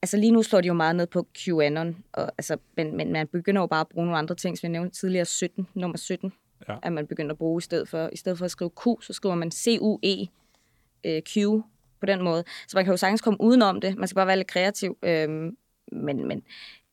[0.02, 3.26] altså lige nu slår de jo meget ned på QAnon, og, altså, men, men man
[3.26, 6.32] begynder jo bare at bruge nogle andre ting, som jeg nævnte tidligere, 17, nummer 17,
[6.68, 6.76] ja.
[6.82, 8.10] at man begynder at bruge i stedet for.
[8.12, 10.26] I stedet for at skrive Q, så skriver man C-U-E,
[11.04, 11.36] øh, Q,
[12.06, 12.44] på den måde.
[12.68, 13.96] Så man kan jo sagtens komme udenom det.
[13.98, 14.96] Man skal bare være lidt kreativ.
[15.02, 15.56] Øhm,
[15.92, 16.42] men, men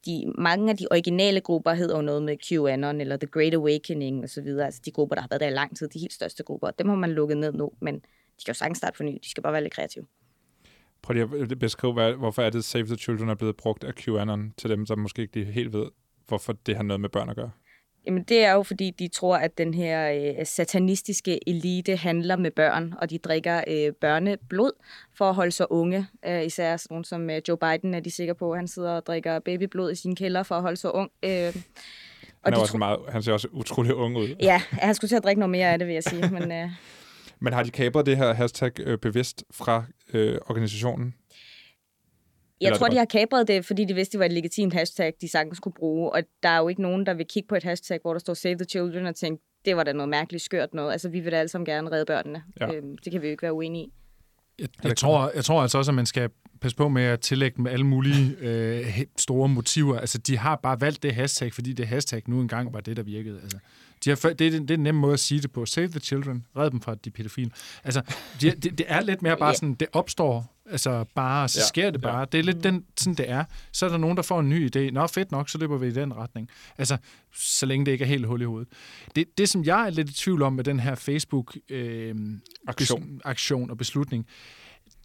[0.05, 4.23] de, mange af de originale grupper hedder jo noget med QAnon eller The Great Awakening
[4.23, 4.47] osv.
[4.47, 6.71] Altså de grupper, der har været der i lang tid, de helt største grupper.
[6.71, 9.17] Dem har man lukket ned nu, men de kan jo sagtens starte for ny.
[9.23, 10.05] De skal bare være lidt kreative.
[11.01, 13.93] Prøv lige at beskrive, hvad, hvorfor er det Save the Children er blevet brugt af
[13.95, 15.85] QAnon til dem, som måske ikke helt ved,
[16.27, 17.51] hvorfor det har noget med børn at gøre?
[18.05, 22.51] Jamen det er jo fordi, de tror, at den her øh, satanistiske elite handler med
[22.51, 24.71] børn, og de drikker øh, børneblod
[25.13, 26.07] for at holde sig unge.
[26.25, 28.55] Øh, især sådan nogen som øh, Joe Biden er de sikre på.
[28.55, 31.11] Han sidder og drikker babyblod i sin kælder for at holde sig ung.
[31.23, 31.31] Øh,
[32.43, 34.35] han, er også meget, han ser også utrolig ung ud.
[34.39, 36.29] Ja, han skulle til at drikke noget mere af det, vil jeg sige.
[36.29, 36.69] Men, øh...
[37.43, 39.83] Men har de kabret det her hashtag øh, bevidst fra
[40.13, 41.13] øh, organisationen?
[42.61, 45.13] Jeg Eller tror, de har kapret det, fordi de vidste, det var et legitimt hashtag,
[45.21, 46.11] de sagtens kunne bruge.
[46.11, 48.33] Og der er jo ikke nogen, der vil kigge på et hashtag, hvor der står
[48.33, 50.91] Save the Children, og tænke, det var da noget mærkeligt skørt noget.
[50.91, 52.43] Altså, vi vil da alle sammen gerne redde børnene.
[52.59, 52.73] Ja.
[52.73, 53.93] Øhm, det kan vi jo ikke være uenige i.
[54.59, 56.29] Jeg, jeg, tror, jeg tror altså også, at man skal
[56.61, 59.99] passe på med at tillægge dem alle mulige øh, store motiver.
[59.99, 63.03] Altså, de har bare valgt det hashtag, fordi det hashtag nu engang var det, der
[63.03, 63.39] virkede.
[63.43, 63.57] Altså,
[64.05, 65.65] de har, det, er, det er en nem måde at sige det på.
[65.65, 66.45] Save the children.
[66.57, 67.51] Red dem fra de pædofile.
[67.83, 68.01] Altså,
[68.41, 71.91] de, det, det er lidt mere bare sådan, det opstår altså bare, så ja, sker
[71.91, 72.19] det bare.
[72.19, 72.25] Ja.
[72.25, 73.43] Det er lidt den, sådan, det er.
[73.71, 74.91] Så er der nogen, der får en ny idé.
[74.91, 76.49] Nå, fedt nok, så løber vi i den retning.
[76.77, 76.97] Altså,
[77.33, 78.67] så længe det ikke er helt hul i hovedet.
[79.15, 83.69] Det, det som jeg er lidt i tvivl om med den her Facebook-aktion øh, aktion
[83.69, 84.27] og beslutning,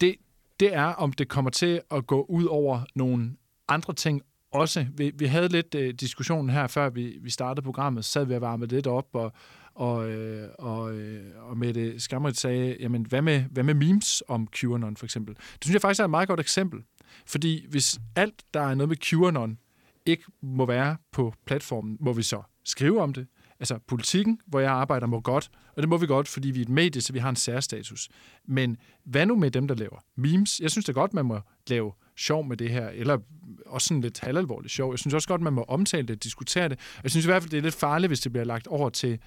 [0.01, 0.15] det,
[0.59, 3.31] det er, om det kommer til at gå ud over nogle
[3.67, 4.85] andre ting også.
[4.97, 8.35] Vi, vi havde lidt øh, diskussionen her, før vi, vi startede programmet, så sad vi
[8.35, 9.33] og varmede lidt op, og,
[9.77, 14.47] og, øh, og, øh, og Mette Skammerit sagde, jamen hvad med, hvad med memes om
[14.55, 15.35] QAnon for eksempel?
[15.35, 16.79] Det synes jeg faktisk er et meget godt eksempel.
[17.25, 19.57] Fordi hvis alt, der er noget med QAnon,
[20.05, 23.27] ikke må være på platformen, må vi så skrive om det.
[23.59, 26.65] Altså politikken, hvor jeg arbejder, må godt, og det må vi godt, fordi vi er
[26.65, 28.09] et medie, så vi har en særstatus.
[28.47, 30.59] Men hvad nu med dem, der laver memes?
[30.59, 33.17] Jeg synes det er godt, man må lave sjov med det her, eller
[33.65, 34.91] også sådan lidt halvalvorligt sjov.
[34.91, 36.79] Jeg synes også godt, man må omtale det, diskutere det.
[37.03, 39.19] Jeg synes i hvert fald, det er lidt farligt, hvis det bliver lagt over til,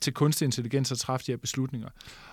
[0.00, 1.88] til kunstig intelligens at træffe de her beslutninger.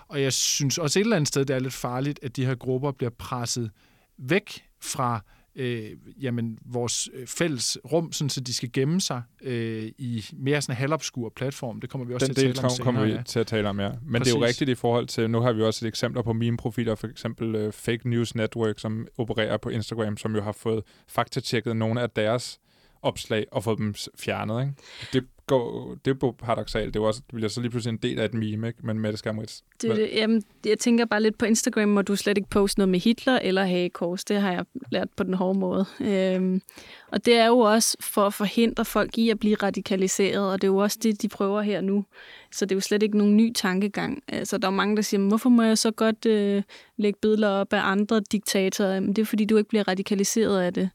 [0.08, 2.56] Og jeg synes også et eller andet sted, det er lidt farligt, at de her
[2.56, 3.72] grupper bliver presset
[4.18, 5.22] væk fra
[5.56, 10.62] øh, jamen, vores øh, fælles rum, sådan, så de skal gemme sig øh, i mere
[10.62, 11.82] sådan en halvopskur platform.
[11.82, 12.86] Det kommer vi også Den til at tale om senere.
[12.86, 13.22] kommer vi ja.
[13.22, 13.90] til at tale om, ja.
[13.90, 14.34] Men Præcis.
[14.34, 16.58] det er jo rigtigt i forhold til, nu har vi også et eksempel på mine
[16.58, 20.84] profiler, for eksempel uh, Fake News Network, som opererer på Instagram, som jo har fået
[21.08, 22.60] faktatjekket nogle af deres
[23.02, 24.62] opslag og fået dem fjernet.
[24.62, 24.74] Ikke?
[25.14, 26.94] Det går, det er paradoxalt.
[26.94, 28.80] Det, er også, det bliver så lige pludselig en del af et meme, ikke?
[28.84, 29.64] men med det skamrits.
[29.82, 32.90] Det, det, jamen, jeg tænker bare lidt på Instagram, hvor du slet ikke poste noget
[32.90, 34.24] med Hitler eller hagekors.
[34.24, 35.86] Det har jeg lært på den hårde måde.
[36.02, 36.62] Øhm,
[37.08, 40.68] og det er jo også for at forhindre folk i at blive radikaliseret, og det
[40.68, 42.06] er jo også det, de prøver her nu.
[42.52, 44.24] Så det er jo slet ikke nogen ny tankegang.
[44.28, 46.64] Altså, der er mange, der siger, hvorfor må jeg så godt øh,
[46.98, 49.00] lægge billeder op af andre diktatorer?
[49.00, 50.90] Men det er, fordi du ikke bliver radikaliseret af det.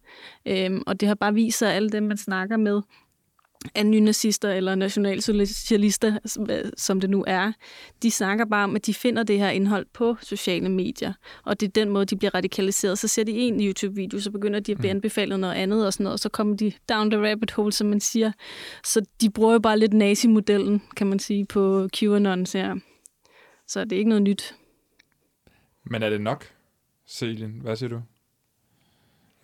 [0.47, 2.81] Øhm, og det har bare vist sig, at alle dem, man snakker med,
[3.75, 6.19] af nynazister eller nationalsocialister,
[6.77, 7.53] som det nu er,
[8.03, 11.13] de snakker bare om, at de finder det her indhold på sociale medier,
[11.45, 12.99] og det er den måde, de bliver radikaliseret.
[12.99, 14.97] Så ser de en YouTube-video, så begynder de at blive mm.
[14.97, 17.87] anbefalet noget andet og sådan noget, og så kommer de down the rabbit hole, som
[17.87, 18.33] man siger.
[18.85, 22.77] Så de bruger jo bare lidt nazi-modellen, kan man sige, på QAnon her.
[23.67, 24.55] Så det er ikke noget nyt.
[25.85, 26.47] Men er det nok,
[27.07, 27.61] Selin?
[27.61, 28.03] Hvad siger du?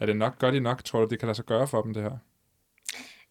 [0.01, 0.39] Er det nok?
[0.39, 0.85] Gør de nok?
[0.85, 2.19] Tror du, det kan lade sig gøre for dem, det her?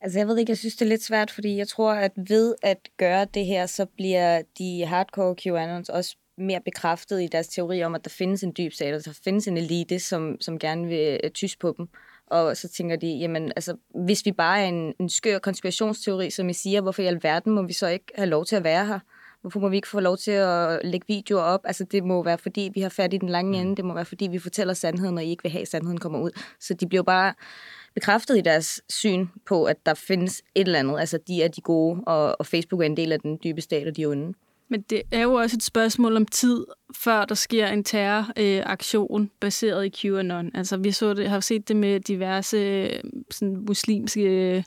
[0.06, 2.56] Altså jeg ved ikke, jeg synes det er lidt svært, fordi jeg tror, at ved
[2.62, 7.84] at gøre det her, så bliver de hardcore QAnons også mere bekræftet i deres teori
[7.84, 10.88] om, at der findes en dyb stat, og der findes en elite, som, som gerne
[10.88, 11.88] vil uh, tyse på dem.
[12.28, 16.50] Og så tænker de, jamen altså, hvis vi bare er en, en skør konspirationsteori, som
[16.50, 19.00] I siger, hvorfor i alverden må vi så ikke have lov til at være her?
[19.42, 21.62] Hvorfor må vi ikke få lov til at lægge videoer op?
[21.64, 23.68] Altså, det må være, fordi vi har fat i den lange mm.
[23.68, 23.76] ende.
[23.76, 26.20] Det må være, fordi vi fortæller sandheden, og I ikke vil have, at sandheden kommer
[26.20, 26.32] ud.
[26.60, 27.34] Så de bliver bare
[27.96, 31.00] bekræftet i deres syn på, at der findes et eller andet.
[31.00, 33.88] Altså, de er de gode, og, og Facebook er en del af den dybe stat,
[33.88, 34.34] og de er onde.
[34.70, 39.28] Men det er jo også et spørgsmål om tid, før der sker en terroraktion øh,
[39.40, 40.52] baseret i QAnon.
[40.54, 43.00] Altså, vi så det, har set det med diverse øh,
[43.32, 44.58] sådan, muslimske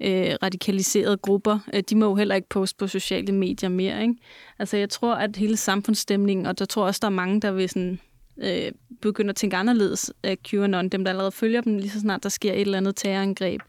[0.00, 1.58] øh, radikaliserede grupper.
[1.74, 4.02] Øh, de må jo heller ikke poste på sociale medier mere.
[4.02, 4.14] Ikke?
[4.58, 7.68] Altså, jeg tror, at hele samfundsstemningen, og der tror også, der er mange, der vil
[7.68, 8.00] sådan,
[8.38, 12.22] øh, begynde at tænke anderledes af QAnon, dem der allerede følger dem, lige så snart
[12.22, 13.60] der sker et eller andet terrorangreb.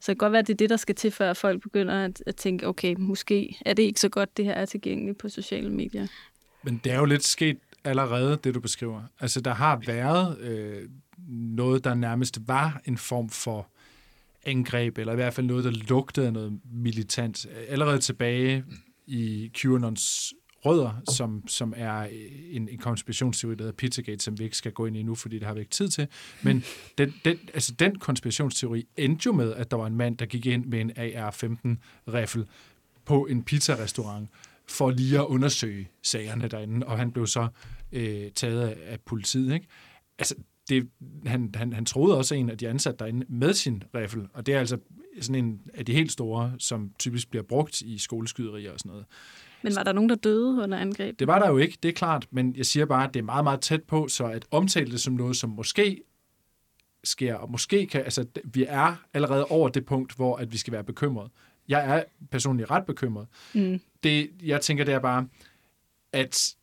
[0.00, 2.04] Så det kan godt være, at det er det, der skal til, før folk begynder
[2.04, 5.28] at, at tænke, okay, måske er det ikke så godt, det her er tilgængeligt på
[5.28, 6.06] sociale medier.
[6.62, 9.02] Men det er jo lidt sket allerede, det du beskriver.
[9.20, 10.88] Altså, der har været øh,
[11.28, 13.68] noget, der nærmest var en form for
[14.44, 17.46] angreb, eller i hvert fald noget, der lugtede af noget militant.
[17.68, 18.64] Allerede tilbage
[19.06, 22.10] i QAnons rødder, som, som er øh,
[22.50, 25.38] en, en konspirationsteori, der hedder Pizzagate, som vi ikke skal gå ind i nu, fordi
[25.38, 26.08] det har vi ikke tid til.
[26.42, 26.64] Men
[26.98, 30.46] den, den, altså den konspirationsteori endte jo med, at der var en mand, der gik
[30.46, 32.44] ind med en AR-15-riffel
[33.04, 34.28] på en pizzarestaurant
[34.68, 37.48] for lige at undersøge sagerne derinde, og han blev så
[37.92, 39.54] øh, taget af, af politiet.
[39.54, 39.66] Ikke?
[40.18, 40.34] Altså,
[40.68, 40.88] det,
[41.26, 44.54] han, han, han troede også en af de ansatte derinde med sin riffel, og det
[44.54, 44.78] er altså
[45.20, 49.06] sådan en af de helt store, som typisk bliver brugt i skoleskyderier og sådan noget.
[49.68, 51.18] Men var der nogen, der døde under angreb?
[51.18, 53.24] Det var der jo ikke, det er klart, men jeg siger bare, at det er
[53.24, 56.02] meget, meget tæt på, så at omtale det som noget, som måske
[57.04, 60.72] sker, og måske kan, altså vi er allerede over det punkt, hvor at vi skal
[60.72, 61.30] være bekymret.
[61.68, 63.26] Jeg er personligt ret bekymret.
[63.54, 63.80] Mm.
[64.02, 65.26] Det, jeg tænker, det er bare,
[66.12, 66.54] at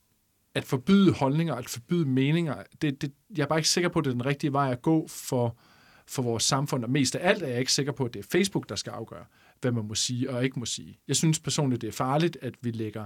[0.56, 4.06] at forbyde holdninger, at forbyde meninger, det, det, jeg er bare ikke sikker på, at
[4.06, 5.58] det er den rigtige vej at gå for,
[6.08, 8.28] for vores samfund, og mest af alt er jeg ikke sikker på, at det er
[8.32, 9.26] Facebook, der skal afgøre,
[9.62, 11.00] hvad man må sige og ikke må sige.
[11.08, 13.06] Jeg synes personligt, det er farligt, at vi lægger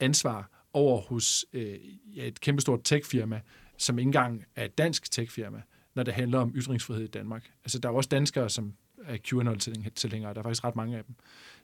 [0.00, 1.74] ansvar over hos øh,
[2.14, 3.40] et kæmpestort techfirma,
[3.76, 5.62] som ikke engang er et dansk techfirma,
[5.94, 7.50] når det handler om ytringsfrihed i Danmark.
[7.64, 8.72] Altså, der er jo også danskere, som
[9.04, 10.34] er QAnon-tilhængere.
[10.34, 11.14] Der er faktisk ret mange af dem.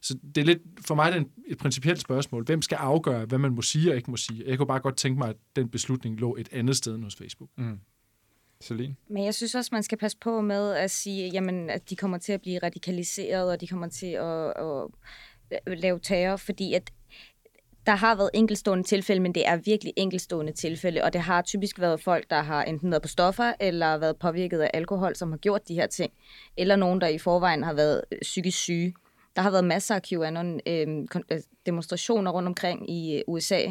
[0.01, 2.45] Så det er lidt, for mig er et principielt spørgsmål.
[2.45, 4.45] Hvem skal afgøre, hvad man må sige og ikke må sige?
[4.47, 7.17] Jeg kunne bare godt tænke mig, at den beslutning lå et andet sted end hos
[7.17, 7.51] Facebook.
[7.57, 7.81] Mm.
[8.63, 8.97] Celine?
[9.09, 12.19] Men jeg synes også, man skal passe på med at sige, jamen, at de kommer
[12.19, 14.53] til at blive radikaliseret, og de kommer til at,
[15.67, 16.93] at lave terror, fordi at
[17.87, 21.81] der har været enkelstående tilfælde, men det er virkelig enkelstående tilfælde, og det har typisk
[21.81, 25.39] været folk, der har enten været på stoffer, eller været påvirket af alkohol, som har
[25.39, 26.13] gjort de her ting,
[26.57, 28.95] eller nogen, der i forvejen har været psykisk syge.
[29.37, 33.63] Der har været masser af QAnon-demonstrationer øhm, øh, rundt omkring i øh, USA,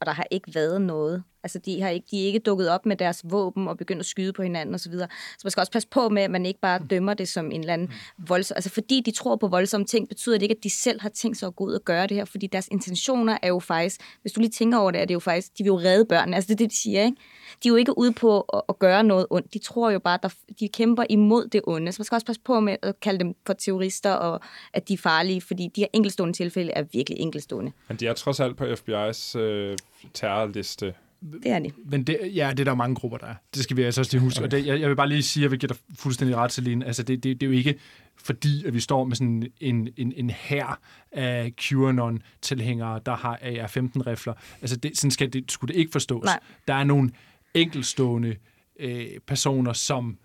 [0.00, 2.86] og der har ikke været noget Altså, de, har ikke, de er ikke dukket op
[2.86, 4.78] med deres våben og begyndt at skyde på hinanden osv.
[4.78, 5.08] Så, videre.
[5.38, 7.60] så man skal også passe på med, at man ikke bare dømmer det som en
[7.60, 8.54] eller anden voldsom...
[8.54, 11.36] Altså, fordi de tror på voldsomme ting, betyder det ikke, at de selv har tænkt
[11.36, 14.00] sig at gå ud og gøre det her, fordi deres intentioner er jo faktisk...
[14.22, 15.58] Hvis du lige tænker over det, er det jo faktisk...
[15.58, 16.36] De vil jo redde børnene.
[16.36, 17.16] Altså, det er det, de siger, ikke?
[17.62, 19.54] De er jo ikke ude på at, at gøre noget ondt.
[19.54, 20.28] De tror jo bare, at der,
[20.60, 21.92] de kæmper imod det onde.
[21.92, 24.40] Så man skal også passe på med at kalde dem for terrorister, og
[24.72, 27.72] at de er farlige, fordi de her enkelstående tilfælde er virkelig enkelstående.
[27.88, 29.78] Men de er trods alt på FBI's øh,
[30.14, 31.74] terrorliste det er det.
[31.84, 33.34] Men det, ja, det er der mange grupper, der er.
[33.54, 34.42] Det skal vi altså også lige huske.
[34.42, 36.52] Og det, jeg, jeg vil bare lige sige, at jeg vil give dig fuldstændig ret,
[36.52, 36.86] Celine.
[36.86, 37.74] Altså, det, det, det er jo ikke
[38.16, 40.80] fordi, at vi står med sådan en, en, en hær
[41.12, 44.32] af QAnon-tilhængere, der har AR-15-rifler.
[44.60, 46.24] Altså, det, sådan skal det, skulle det ikke forstås.
[46.24, 46.40] Nej.
[46.68, 47.10] Der er nogle
[47.54, 48.36] enkelstående
[48.80, 50.18] øh, personer, som,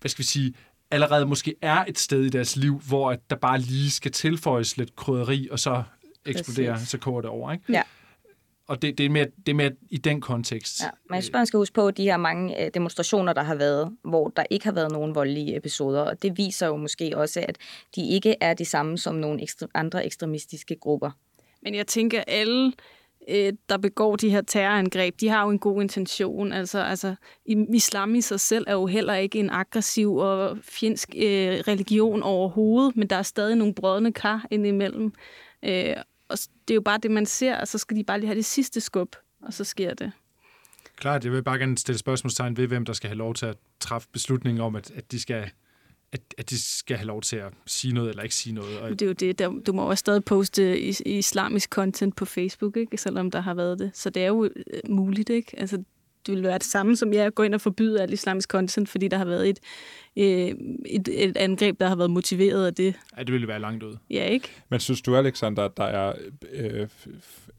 [0.00, 0.54] hvad skal vi sige,
[0.90, 4.96] allerede måske er et sted i deres liv, hvor der bare lige skal tilføjes lidt
[4.96, 5.82] krydderi, og så
[6.26, 7.52] eksploderer, så koger det over.
[7.52, 7.64] Ikke?
[7.72, 7.82] Ja
[8.66, 10.80] og det, det, er mere, det er mere i den kontekst.
[10.80, 13.54] Ja, men jeg synes, man skal huske på de her mange øh, demonstrationer, der har
[13.54, 17.44] været, hvor der ikke har været nogen voldelige episoder, og det viser jo måske også,
[17.48, 17.58] at
[17.96, 21.10] de ikke er de samme som nogle ekstre, andre ekstremistiske grupper.
[21.62, 22.72] Men jeg tænker, alle,
[23.28, 26.52] øh, der begår de her terrorangreb, de har jo en god intention.
[26.52, 27.14] Altså, altså
[27.74, 32.96] islam i sig selv er jo heller ikke en aggressiv og fjendsk øh, religion overhovedet,
[32.96, 35.12] men der er stadig nogle brødne kar indimellem.
[35.62, 35.96] Øh,
[36.34, 38.36] og det er jo bare det, man ser, og så skal de bare lige have
[38.36, 40.12] det sidste skub, og så sker det.
[40.96, 43.56] Klart, jeg vil bare gerne stille spørgsmålstegn ved, hvem der skal have lov til at
[43.80, 45.50] træffe beslutningen om, at, at de skal
[46.12, 48.78] at, at de skal have lov til at sige noget eller ikke sige noget.
[48.78, 48.90] Og...
[48.90, 49.38] Det er jo det.
[49.38, 52.96] Der, du må også stadig poste islamisk content på Facebook, ikke?
[52.96, 53.90] selvom der har været det.
[53.94, 55.30] Så det er jo øh, muligt.
[55.30, 55.60] ikke.
[55.60, 55.82] Altså,
[56.26, 59.08] det vil være det samme som jeg går ind og forbyder alt islamisk content, fordi
[59.08, 59.58] der har været et,
[60.16, 60.54] øh,
[60.86, 62.94] et, et angreb, der har været motiveret af det.
[63.16, 63.96] Ja, det ville være langt ud.
[64.10, 64.48] Ja, ikke?
[64.68, 66.12] Men synes du, Alexander, at der er
[66.52, 66.88] øh,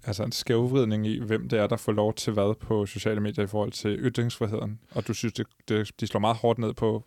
[0.04, 3.44] altså en skævvridning i, hvem det er, der får lov til hvad på sociale medier
[3.44, 4.80] i forhold til ytringsfriheden?
[4.92, 7.06] Og du synes, det, det, de slår meget hårdt ned på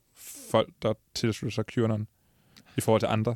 [0.50, 2.06] folk, der tilslutter sig QAnon
[2.76, 3.34] i forhold til andre?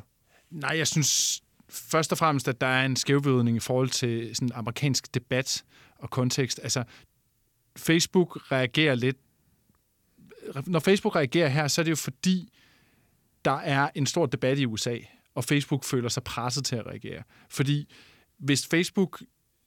[0.51, 4.51] Nej, jeg synes først og fremmest, at der er en skævvridning i forhold til sådan
[4.53, 5.63] amerikansk debat
[5.95, 6.59] og kontekst.
[6.63, 6.83] Altså,
[7.77, 9.17] Facebook reagerer lidt...
[10.67, 12.53] Når Facebook reagerer her, så er det jo fordi,
[13.45, 14.97] der er en stor debat i USA,
[15.35, 17.23] og Facebook føler sig presset til at reagere.
[17.49, 17.89] Fordi
[18.37, 19.23] hvis Facebook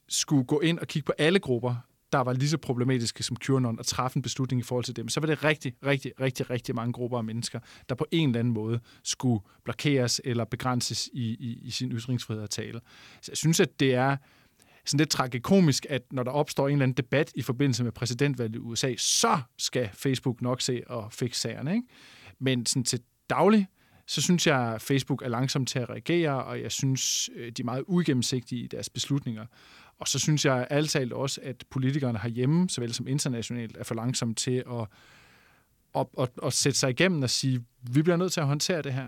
[0.09, 1.75] skulle gå ind og kigge på alle grupper,
[2.13, 5.09] der var lige så problematiske som QAnon, og træffe en beslutning i forhold til dem,
[5.09, 8.41] så var det rigtig, rigtig, rigtig, rigtig mange grupper af mennesker, der på en eller
[8.41, 12.81] anden måde skulle blokeres eller begrænses i, i, i sin ytringsfrihed at tale.
[13.23, 14.17] Så jeg synes, at det er
[14.87, 18.57] sådan lidt tragikomisk, at når der opstår en eller anden debat i forbindelse med præsidentvalget
[18.57, 21.75] i USA, så skal Facebook nok se og fikse sagerne.
[21.75, 21.87] Ikke?
[22.39, 23.67] Men sådan til daglig,
[24.07, 27.63] så synes jeg, at Facebook er langsom til at reagere, og jeg synes, øh, de
[27.63, 29.47] er meget uigennemsigtige i deres beslutninger.
[29.99, 33.95] Og så synes jeg alt talt også, at politikerne herhjemme, såvel som internationalt, er for
[33.95, 34.87] langsomme til at,
[35.95, 38.93] at, at, at sætte sig igennem og sige, vi bliver nødt til at håndtere det
[38.93, 39.07] her.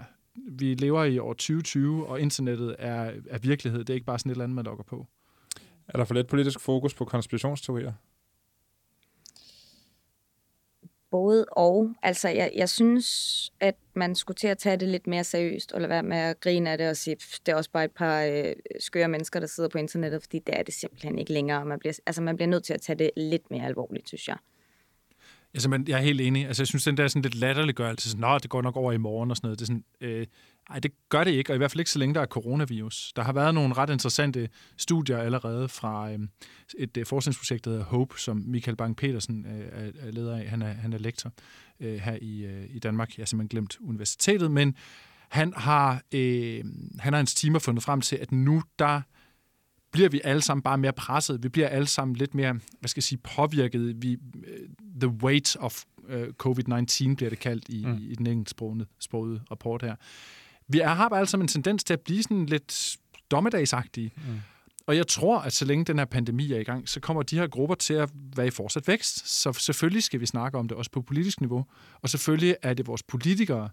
[0.51, 3.81] Vi lever i år 2020, og internettet er, er virkelighed.
[3.81, 5.07] Det er ikke bare sådan et eller andet, man logger på.
[5.89, 7.93] Er der for lidt politisk fokus på konspirationsteorier?
[11.11, 11.95] Både og.
[12.03, 13.07] Altså, jeg, jeg synes,
[13.61, 16.41] at man skulle til at tage det lidt mere seriøst, og lade være med at
[16.41, 19.41] grine af det og sige, "Pff, det er også bare et par øh, skøre mennesker,
[19.41, 21.65] der sidder på internettet, fordi det er det simpelthen ikke længere.
[21.65, 24.37] Man bliver, altså, man bliver nødt til at tage det lidt mere alvorligt, synes jeg.
[25.55, 26.47] Altså, men jeg er helt enig.
[26.47, 28.97] Altså, jeg synes, den der sådan lidt latterliggørelse, sådan, Nå, det går nok over i
[28.97, 30.27] morgen og sådan noget, det er sådan, øh,
[30.71, 33.13] ej, det gør det ikke, og i hvert fald ikke så længe der er coronavirus.
[33.17, 36.19] Der har været nogle ret interessante studier allerede fra øh,
[36.79, 40.49] et øh, forskningsprojekt, der hedder HOPE, som Michael Bang-Petersen øh, er, er leder af.
[40.49, 41.33] Han er, han er lektor
[41.81, 43.17] øh, her i, øh, i Danmark.
[43.17, 44.75] Jeg har simpelthen glemt universitetet, men
[45.29, 46.65] han har, øh,
[46.99, 49.01] han har hans timer fundet frem til, at nu der
[49.93, 51.43] bliver vi alle sammen bare mere presset.
[51.43, 54.03] Vi bliver alle sammen lidt mere, hvad skal jeg sige, påvirket.
[54.03, 54.17] Vi,
[55.01, 57.99] the weight of uh, COVID-19 bliver det kaldt i, mm.
[58.01, 59.97] i den engelsksprogede rapport her.
[60.69, 62.97] Vi er, har bare sammen en tendens til at blive sådan lidt
[63.31, 64.13] dommedagsagtige.
[64.17, 64.41] Mm.
[64.87, 67.39] Og jeg tror, at så længe den her pandemi er i gang, så kommer de
[67.39, 69.43] her grupper til at være i fortsat vækst.
[69.43, 71.67] Så selvfølgelig skal vi snakke om det også på politisk niveau.
[72.03, 73.71] Og selvfølgelig er det vores politikere,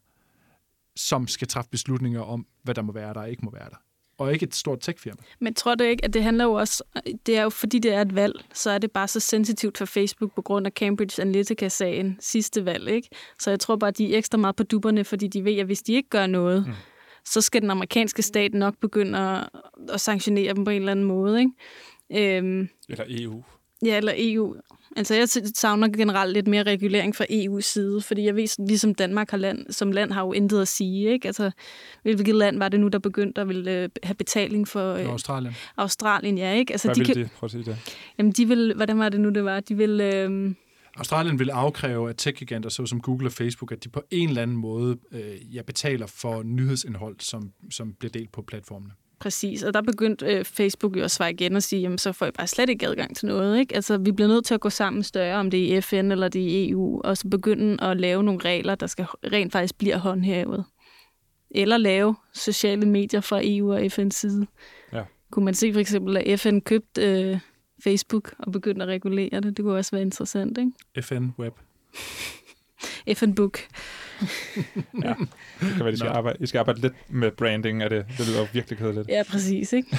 [0.96, 3.78] som skal træffe beslutninger om, hvad der må være der og ikke må være der
[4.18, 5.18] og ikke et stort tech-firma.
[5.40, 6.84] Men tror du ikke, at det handler jo også,
[7.26, 9.86] det er jo fordi det er et valg, så er det bare så sensitivt for
[9.86, 13.10] Facebook på grund af Cambridge Analytica-sagen sidste valg, ikke?
[13.40, 15.66] Så jeg tror bare, at de er ekstra meget på dupperne, fordi de ved, at
[15.66, 16.74] hvis de ikke gør noget, mm.
[17.26, 19.50] så skal den amerikanske stat nok begynde at,
[19.90, 22.38] at sanktionere dem på en eller anden måde, ikke?
[22.38, 23.44] Øhm, eller EU.
[23.86, 24.56] Ja, eller EU.
[24.98, 29.32] Altså, jeg savner generelt lidt mere regulering fra EU's side, fordi jeg ved, ligesom Danmark
[29.32, 31.12] har land, som land har jo intet at sige.
[31.14, 31.28] Ikke?
[31.28, 31.52] Altså,
[32.02, 34.94] hvilket land var det nu, der begyndte at ville øh, have betaling for...
[34.94, 35.56] Øh, Australien.
[35.78, 36.54] Australien, ja.
[36.54, 36.74] Ikke?
[36.74, 37.30] Altså, Hvad de vil de?
[37.38, 37.78] Prøv at sige det.
[38.18, 38.74] Jamen, de vil...
[38.76, 39.60] Hvordan var det nu, det var?
[39.60, 40.02] De vil...
[40.02, 40.54] Øh,
[40.98, 44.58] Australien vil afkræve af tech-giganter, såsom Google og Facebook, at de på en eller anden
[44.58, 48.94] måde øh, ja, betaler for nyhedsindhold, som, som bliver delt på platformene.
[49.20, 52.26] Præcis, og der begyndte øh, Facebook jo at svare igen og sige, jamen så får
[52.26, 53.60] I bare slet ikke adgang til noget.
[53.60, 53.76] Ikke?
[53.76, 56.28] Altså, vi bliver nødt til at gå sammen større, om det er i FN eller
[56.28, 59.78] det er i EU, og så begynde at lave nogle regler, der skal rent faktisk
[59.78, 60.66] blive håndhævet.
[61.52, 64.48] Eller lave sociale medier fra EU og FN's side.
[64.94, 65.04] Ja.
[65.32, 67.40] Kunne man se for eksempel, at FN købte øh,
[67.84, 69.58] Facebook og begyndte at regulere det?
[69.58, 71.02] Det kunne også være interessant, ikke?
[71.02, 71.54] FN Web.
[73.16, 73.60] FN Book.
[75.04, 75.14] ja,
[75.60, 78.06] det kan være, de skal, arbejde, I skal arbejde lidt med branding af det.
[78.18, 79.08] Det lyder virkelig kedeligt.
[79.10, 79.98] Ja, præcis, ikke?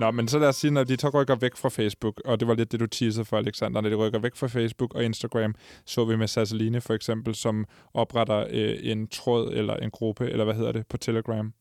[0.00, 2.48] Nå, men så lad os sige, når de så rykker væk fra Facebook, og det
[2.48, 5.54] var lidt det, du teasede for, Alexander, når de rykker væk fra Facebook og Instagram,
[5.86, 10.44] så vi med Sasseline for eksempel, som opretter øh, en tråd eller en gruppe, eller
[10.44, 11.52] hvad hedder det, på Telegram.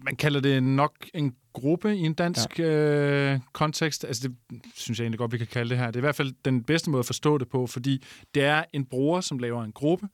[0.00, 2.64] Man kalder det nok en gruppe i en dansk ja.
[2.64, 4.04] øh, kontekst.
[4.04, 4.36] Altså det
[4.74, 5.86] synes jeg egentlig godt, vi kan kalde det her.
[5.86, 8.64] Det er i hvert fald den bedste måde at forstå det på, fordi det er
[8.72, 10.08] en bruger, som laver en gruppe,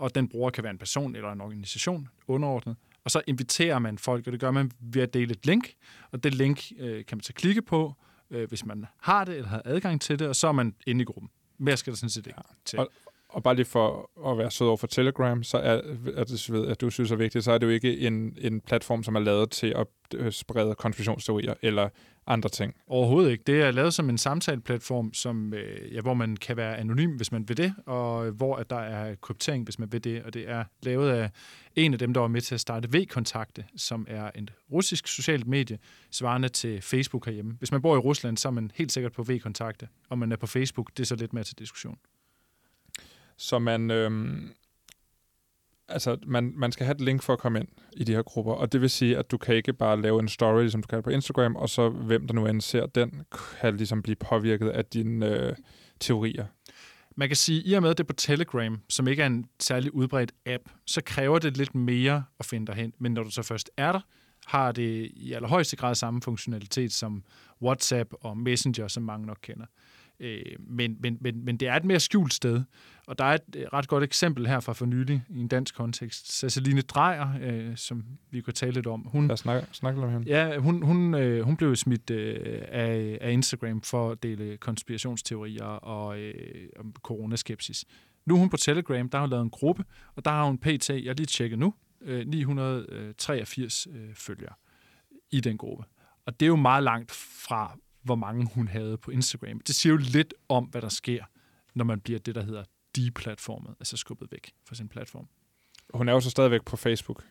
[0.00, 3.98] og den bruger kan være en person eller en organisation underordnet, og så inviterer man
[3.98, 5.72] folk, og det gør man ved at dele et link,
[6.10, 7.94] og det link øh, kan man så klikke på,
[8.30, 11.02] øh, hvis man har det eller har adgang til det, og så er man inde
[11.02, 11.30] i gruppen.
[11.58, 12.54] Mere skal der sådan set ikke ja.
[12.64, 12.78] til.
[12.78, 12.88] Og,
[13.32, 15.80] og bare lige for at være sød over for Telegram, så er,
[16.16, 18.60] at, det, ved, at du synes er vigtigt, så er det jo ikke en, en
[18.60, 21.88] platform, som er lavet til at øh, sprede konspirationsteorier eller
[22.26, 22.74] andre ting.
[22.86, 23.44] Overhovedet ikke.
[23.46, 27.32] Det er lavet som en samtaleplatform, som, øh, ja, hvor man kan være anonym, hvis
[27.32, 30.22] man vil det, og øh, hvor at der er kryptering, hvis man vil det.
[30.22, 31.30] Og det er lavet af
[31.76, 35.46] en af dem, der var med til at starte V-kontakte, som er en russisk socialt
[35.46, 35.78] medie,
[36.10, 37.56] svarende til Facebook herhjemme.
[37.58, 40.36] Hvis man bor i Rusland, så er man helt sikkert på V-kontakte, og man er
[40.36, 41.98] på Facebook, det er så lidt mere til diskussion.
[43.40, 44.50] Så man, øhm,
[45.88, 48.52] altså, man, man skal have et link for at komme ind i de her grupper,
[48.52, 51.02] og det vil sige, at du kan ikke bare lave en story, som du kan
[51.02, 53.22] på Instagram, og så hvem der nu end ser den,
[53.60, 55.56] kan ligesom blive påvirket af dine øh,
[56.00, 56.46] teorier.
[57.16, 59.26] Man kan sige, at i og med at det er på Telegram, som ikke er
[59.26, 62.92] en særlig udbredt app, så kræver det lidt mere at finde dig hen.
[62.98, 64.00] Men når du så først er der,
[64.46, 67.24] har det i allerhøjeste grad samme funktionalitet som
[67.62, 69.66] WhatsApp og Messenger, som mange nok kender.
[70.20, 72.62] Øh, men, men, men, men det er et mere skjult sted,
[73.06, 76.32] og der er et ret godt eksempel her fra for nylig i en dansk kontekst.
[76.32, 79.00] Ceciline Drejer, øh, som vi kunne tale lidt om.
[79.00, 80.28] Hun, Jeg snakker, snakker om hende.
[80.28, 85.64] Ja, hun, hun, øh, hun blev smidt øh, af, af Instagram for at dele konspirationsteorier
[85.64, 87.84] og øh, om coronaskepsis.
[88.26, 89.84] Nu er hun på Telegram, der har hun lavet en gruppe,
[90.16, 94.54] og der har hun pt, jeg lige tjekket nu, øh, 983 øh, følgere
[95.30, 95.84] i den gruppe.
[96.26, 97.10] Og det er jo meget langt
[97.46, 99.60] fra, hvor mange hun havde på Instagram.
[99.60, 101.24] Det siger jo lidt om, hvad der sker,
[101.74, 102.64] når man bliver det, der hedder
[102.96, 105.28] deplatformet, altså skubbet væk fra sin platform.
[105.94, 107.24] Hun er jo så stadigvæk på Facebook.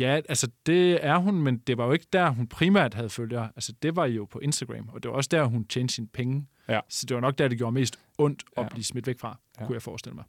[0.00, 3.50] Ja, altså det er hun, men det var jo ikke der, hun primært havde følgere.
[3.56, 6.46] Altså det var jo på Instagram, og det var også der, hun tjente sine penge.
[6.68, 6.80] Ja.
[6.88, 8.68] Så det var nok der, det gjorde mest ondt at ja.
[8.68, 9.66] blive smidt væk fra, ja.
[9.66, 10.24] kunne jeg forestille mig.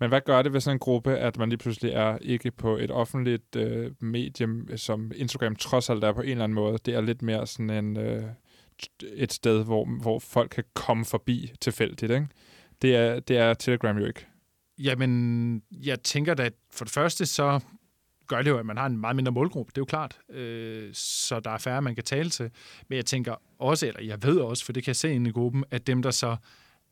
[0.00, 2.76] Men hvad gør det ved sådan en gruppe, at man lige pludselig er ikke på
[2.76, 6.78] et offentligt øh, medium, som Instagram trods alt er på en eller anden måde?
[6.78, 8.24] Det er lidt mere sådan en, øh,
[9.02, 12.26] et sted, hvor, hvor folk kan komme forbi tilfældigt, ikke?
[12.82, 14.26] Det er, det er Telegram jo ikke.
[14.78, 17.60] Jamen, jeg tænker da, at for det første, så
[18.26, 20.18] gør det jo, at man har en meget mindre målgruppe, det er jo klart.
[20.30, 22.50] Øh, så der er færre, man kan tale til.
[22.88, 25.32] Men jeg tænker også, eller jeg ved også, for det kan jeg se inde i
[25.32, 26.36] gruppen, at dem, der så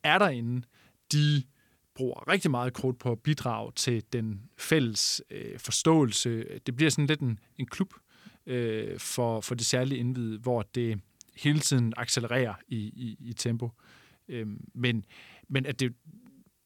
[0.03, 0.67] er derinde,
[1.11, 1.43] de
[1.97, 6.59] bruger rigtig meget krudt på at bidrage til den fælles øh, forståelse.
[6.65, 7.93] Det bliver sådan lidt en, en klub
[8.45, 11.01] øh, for, for det særlige indvid, hvor det
[11.35, 13.69] hele tiden accelererer i, i, i tempo.
[14.27, 15.05] Øh, men,
[15.49, 15.93] men at det,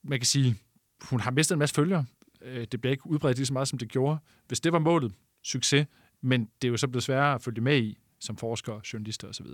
[0.04, 0.56] man kan sige,
[1.02, 2.06] hun har mistet en masse følgere.
[2.42, 4.20] Øh, det bliver ikke udbredt lige så meget, som det gjorde.
[4.48, 5.14] Hvis det var målet,
[5.44, 5.88] succes.
[6.22, 9.46] Men det er jo så blevet sværere at følge med i, som forskere, journalister osv.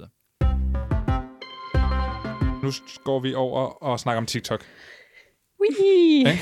[2.63, 2.71] Nu
[3.03, 4.63] går vi over og snakker om TikTok.
[5.61, 6.21] Whee!
[6.21, 6.37] Okay.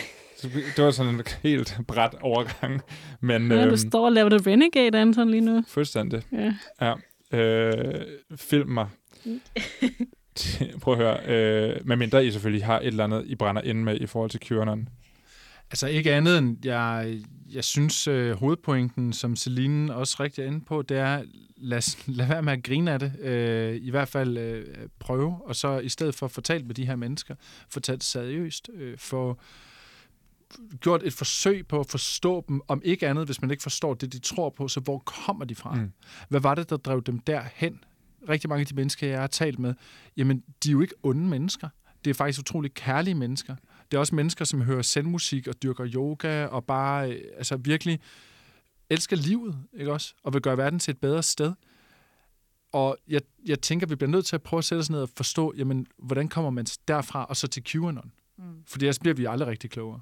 [0.75, 2.81] Det var sådan en helt bræt overgang.
[3.21, 5.63] Men, Ja, øhm, du står og laver det Renegade, Anton, lige nu.
[5.67, 6.21] Fuldstændig.
[6.31, 6.53] Ja.
[6.81, 6.93] Ja.
[7.39, 8.01] Øh,
[8.35, 8.87] film mig.
[10.81, 11.19] Prøv at høre.
[11.27, 14.29] Øh, med mindre I selvfølgelig har et eller andet, I brænder ind med i forhold
[14.29, 14.89] til QAnon.
[15.71, 17.19] Altså ikke andet end, jeg,
[17.51, 21.23] jeg synes, øh, hovedpointen, som Celine også rigtig er inde på, det er,
[21.57, 23.19] lad, lad være med at grine af det.
[23.19, 24.65] Øh, I hvert fald øh,
[24.99, 27.35] prøve, og så i stedet for at fortælle med de her mennesker,
[27.75, 29.39] det seriøst, øh, få
[30.79, 34.13] gjort et forsøg på at forstå dem, om ikke andet, hvis man ikke forstår det,
[34.13, 35.75] de tror på, så hvor kommer de fra?
[35.75, 35.91] Mm.
[36.29, 37.83] Hvad var det, der drev dem derhen?
[38.29, 39.73] Rigtig mange af de mennesker, jeg har talt med,
[40.17, 41.69] jamen, de er jo ikke onde mennesker.
[42.05, 43.55] Det er faktisk utrolig kærlige mennesker.
[43.91, 47.99] Det er også mennesker, som hører selvmusik og dyrker yoga og bare øh, altså virkelig
[48.89, 50.13] elsker livet, ikke også?
[50.23, 51.53] Og vil gøre verden til et bedre sted.
[52.71, 55.09] Og jeg, jeg tænker, vi bliver nødt til at prøve at sætte os ned og
[55.17, 58.11] forstå, jamen, hvordan kommer man derfra og så til QAnon?
[58.37, 58.63] Mm.
[58.67, 60.01] Fordi ellers bliver vi aldrig rigtig klogere.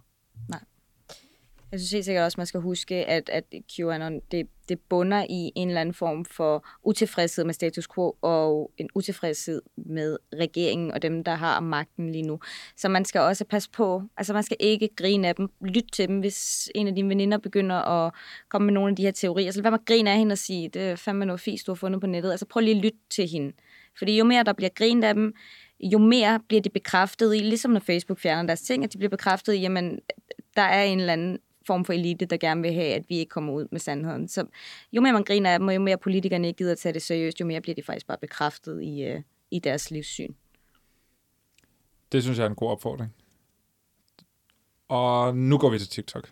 [1.73, 3.43] Jeg synes helt sikkert også, man skal huske, at, at
[3.75, 8.71] QAnon, det, det bunder i en eller anden form for utilfredshed med status quo og
[8.77, 12.39] en utilfredshed med regeringen og dem, der har magten lige nu.
[12.77, 16.07] Så man skal også passe på, altså man skal ikke grine af dem, lytte til
[16.07, 18.13] dem, hvis en af dine veninder begynder at
[18.49, 19.51] komme med nogle af de her teorier.
[19.51, 21.67] Så lad være med at grine af hende og sige, det er fandme noget fisk,
[21.67, 22.31] du har fundet på nettet.
[22.31, 23.53] Altså prøv lige at lytte til hende.
[23.97, 25.33] Fordi jo mere der bliver grinet af dem,
[25.79, 29.09] jo mere bliver de bekræftet i, ligesom når Facebook fjerner deres ting, at de bliver
[29.09, 29.99] bekræftet i, jamen,
[30.55, 33.29] der er en eller anden form for elite, der gerne vil have, at vi ikke
[33.29, 34.27] kommer ud med sandheden.
[34.27, 34.45] Så
[34.93, 37.01] jo mere man griner af dem, og jo mere politikerne ikke gider at tage det
[37.01, 40.33] seriøst, jo mere bliver de faktisk bare bekræftet i, uh, i deres livssyn.
[42.11, 43.13] Det synes jeg er en god opfordring.
[44.89, 46.29] Og nu går vi til TikTok.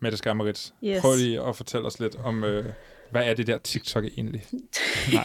[0.00, 0.74] Mette Skammerits.
[0.84, 1.00] Yes.
[1.00, 2.64] Prøv lige at fortælle os lidt om, øh,
[3.10, 4.44] hvad er det der TikTok egentlig?
[5.14, 5.24] Nej,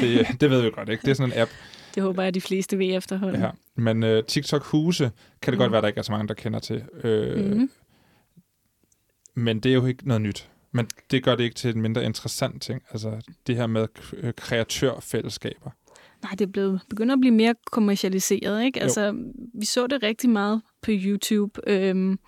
[0.00, 1.02] det, det ved vi godt, ikke?
[1.02, 1.50] Det er sådan en app.
[1.94, 3.40] Det håber jeg, de fleste ved efterhånden.
[3.42, 3.50] Ja.
[3.74, 5.10] Men øh, TikTok-huse
[5.42, 5.72] kan det godt Mm.
[5.72, 6.84] være, der ikke er så mange, der kender til.
[7.04, 7.70] Øh, Mhm.
[9.34, 10.50] Men det er jo ikke noget nyt.
[10.72, 12.82] Men det gør det ikke til en mindre interessant ting.
[12.90, 15.70] Altså det her med øh, kreatørfællesskaber.
[16.22, 18.78] Nej, det er blevet, begynder at blive mere kommercialiseret, ikke?
[18.78, 18.82] Jo.
[18.82, 21.60] Altså, vi så det rigtig meget på YouTube.
[21.66, 22.18] Øhm,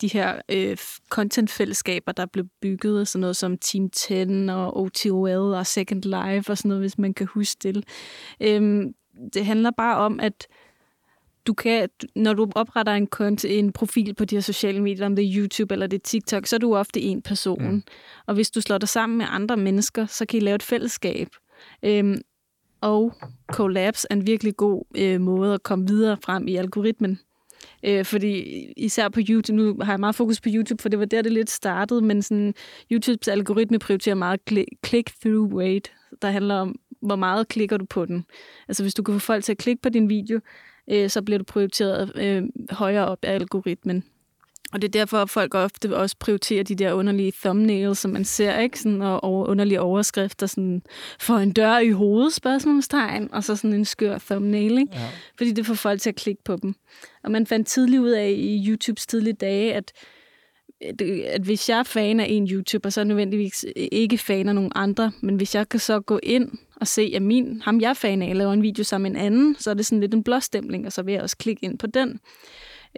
[0.00, 0.76] de her øh,
[1.08, 4.12] content-fællesskaber, der blev bygget, sådan noget som Team 10
[4.48, 7.84] og OTOL og Second Life og sådan noget, hvis man kan huske det.
[8.40, 8.94] Øhm,
[9.34, 10.46] det handler bare om, at
[11.46, 15.16] du kan, når du opretter en, konto, en profil på de her sociale medier, om
[15.16, 17.70] det er YouTube eller det er TikTok, så er du ofte en person.
[17.70, 17.82] Mm.
[18.26, 21.28] Og hvis du slår dig sammen med andre mennesker, så kan I lave et fællesskab.
[21.82, 22.20] Øhm,
[22.80, 23.12] og
[23.52, 27.18] collabs er en virkelig god øh, måde at komme videre frem i algoritmen.
[27.84, 28.42] Øh, fordi
[28.76, 31.32] især på YouTube, nu har jeg meget fokus på YouTube, for det var der, det
[31.32, 32.54] lidt startede, men sådan,
[32.92, 35.90] YouTubes algoritme prioriterer meget cli- click-through rate,
[36.22, 38.24] der handler om, hvor meget klikker du på den.
[38.68, 40.40] Altså hvis du kan få folk til at klikke på din video,
[40.90, 44.04] øh, så bliver du prioriteret øh, højere op af algoritmen.
[44.72, 48.24] Og det er derfor, at folk ofte også prioriterer de der underlige thumbnails, som man
[48.24, 48.78] ser, ikke?
[48.78, 50.82] Sådan, og over, underlige overskrifter, sådan,
[51.20, 54.92] for en dør i hovedet, spørgsmålstegn, og så sådan en skør thumbnail, ikke?
[54.92, 55.08] Ja.
[55.38, 56.74] fordi det får folk til at klikke på dem.
[57.24, 59.92] Og man fandt tidligt ud af i YouTubes tidlige dage, at,
[60.80, 64.54] at, hvis jeg er fan af en YouTuber, så er jeg nødvendigvis ikke fan af
[64.54, 67.90] nogen andre, men hvis jeg kan så gå ind og se, at min, ham jeg
[67.90, 70.14] er fan af laver en video sammen med en anden, så er det sådan lidt
[70.14, 72.20] en blåstempling, og så vil jeg også klikke ind på den.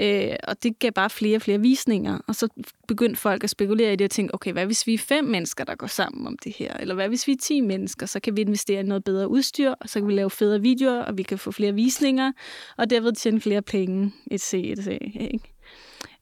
[0.00, 2.48] Øh, og det gav bare flere og flere visninger, og så
[2.88, 5.64] begyndte folk at spekulere i det og tænke, okay, hvad hvis vi er fem mennesker,
[5.64, 6.76] der går sammen om det her?
[6.76, 9.70] Eller hvad hvis vi er ti mennesker, så kan vi investere i noget bedre udstyr,
[9.80, 12.32] og så kan vi lave federe videoer, og vi kan få flere visninger,
[12.76, 14.88] og derved tjene flere penge, et c, et c,
[15.20, 15.40] ikke?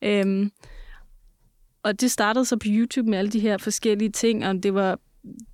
[0.02, 0.50] Øhm,
[1.86, 4.98] og det startede så på YouTube med alle de her forskellige ting, og det var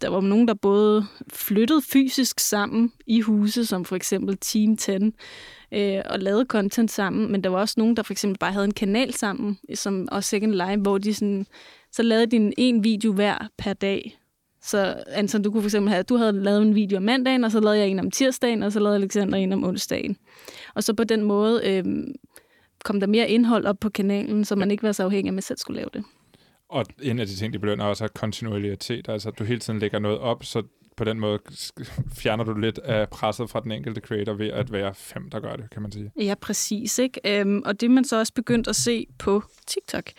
[0.01, 4.93] der var nogen, der både flyttede fysisk sammen i huse, som for eksempel Team 10,
[5.72, 8.64] øh, og lavede content sammen, men der var også nogen, der for eksempel bare havde
[8.64, 11.47] en kanal sammen, som også Second Life, hvor de sådan,
[11.93, 14.18] så lavede de en, en video hver per dag,
[14.62, 17.51] så Anton, du kunne for eksempel have, du havde lavet en video om mandagen, og
[17.51, 20.16] så lavede jeg en om tirsdagen, og så lavede Alexander en om onsdagen.
[20.74, 21.85] Og så på den måde øh,
[22.85, 25.35] kom der mere indhold op på kanalen, så man ikke var så afhængig af, at
[25.35, 26.05] man selv skulle lave det.
[26.72, 29.08] Og en af de ting, de belønner også er kontinuitet.
[29.08, 30.62] Altså, at du hele tiden lægger noget op, så
[30.96, 31.38] på den måde
[32.14, 35.56] fjerner du lidt af presset fra den enkelte creator ved at være fem, der gør
[35.56, 36.12] det, kan man sige.
[36.16, 36.98] Ja, præcis.
[36.98, 37.40] Ikke?
[37.40, 40.10] Øhm, og det er man så også begyndt at se på TikTok,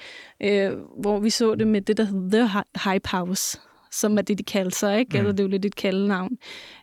[0.43, 3.59] øh, hvor vi så det med det, der hedder The Hype House,
[3.91, 4.99] som er det, de kalder sig.
[4.99, 5.09] Ikke?
[5.11, 5.17] Mm.
[5.17, 6.37] Altså, det er jo lidt et kaldenavn.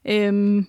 [0.08, 0.66] Øhm,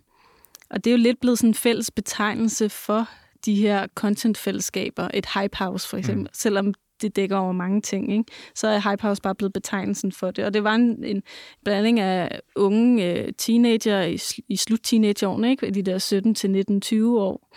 [0.70, 3.10] og det er jo lidt blevet sådan en fælles betegnelse for
[3.46, 5.10] de her content-fællesskaber.
[5.14, 6.34] Et hype house for eksempel, mm.
[6.34, 8.24] selvom det dækker over mange ting, ikke?
[8.56, 10.46] så er Hype House bare blevet betegnelsen for det.
[10.46, 11.24] Og det var en, en
[11.64, 15.72] blanding af unge øh, teenager i, i slut teenageårene, ikke?
[15.72, 17.56] de der 17 til 19-20 år,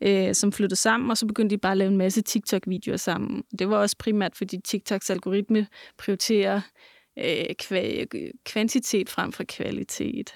[0.00, 3.42] øh, som flyttede sammen, og så begyndte de bare at lave en masse TikTok-videoer sammen.
[3.58, 5.66] Det var også primært, fordi TikToks algoritme
[5.98, 6.60] prioriterer
[7.18, 10.34] øh, kva- kvantitet frem for kvalitet.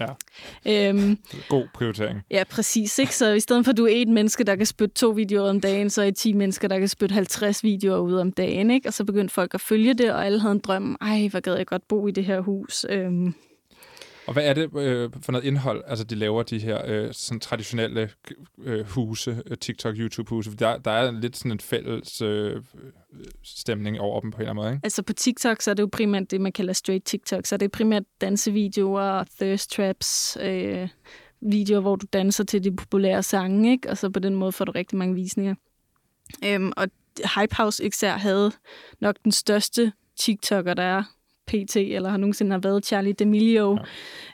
[0.00, 0.88] Ja.
[0.88, 1.18] Øhm,
[1.48, 2.20] God prioritering.
[2.30, 2.98] Ja, præcis.
[2.98, 3.16] Ikke?
[3.16, 5.60] Så i stedet for, at du er et menneske, der kan spytte to videoer om
[5.60, 8.70] dagen, så er I 10 mennesker, der kan spytte 50 videoer ud om dagen.
[8.70, 8.88] Ikke?
[8.88, 10.96] Og så begyndte folk at følge det, og alle havde en drøm.
[11.00, 12.86] Ej, hvor gad jeg godt bo i det her hus.
[12.88, 13.34] Øhm,
[14.26, 17.40] og hvad er det øh, for noget indhold, altså de laver de her øh, sådan
[17.40, 18.10] traditionelle
[18.62, 20.56] øh, huse, øh, TikTok, YouTube-huse?
[20.56, 22.62] Der, der er lidt sådan en fælles øh,
[23.42, 24.80] stemning over dem på en eller anden måde, ikke?
[24.84, 27.46] Altså på TikTok, så er det jo primært det, man kalder straight TikTok.
[27.46, 30.88] Så er det primært dansevideoer, thirst traps, øh,
[31.40, 33.90] videoer, hvor du danser til de populære sange, ikke?
[33.90, 35.54] Og så på den måde får du rigtig mange visninger.
[36.44, 38.52] Øhm, og Hype House især havde
[39.00, 41.02] nok den største TikToker, der er
[41.46, 43.84] PT, eller har nogensinde har været Charlie D'Amelio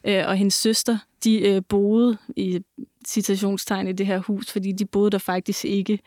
[0.05, 0.23] ja.
[0.23, 2.61] øh, og hendes søster, de øh, boede i
[3.07, 5.99] citationstegn i det her hus, fordi de boede der faktisk ikke.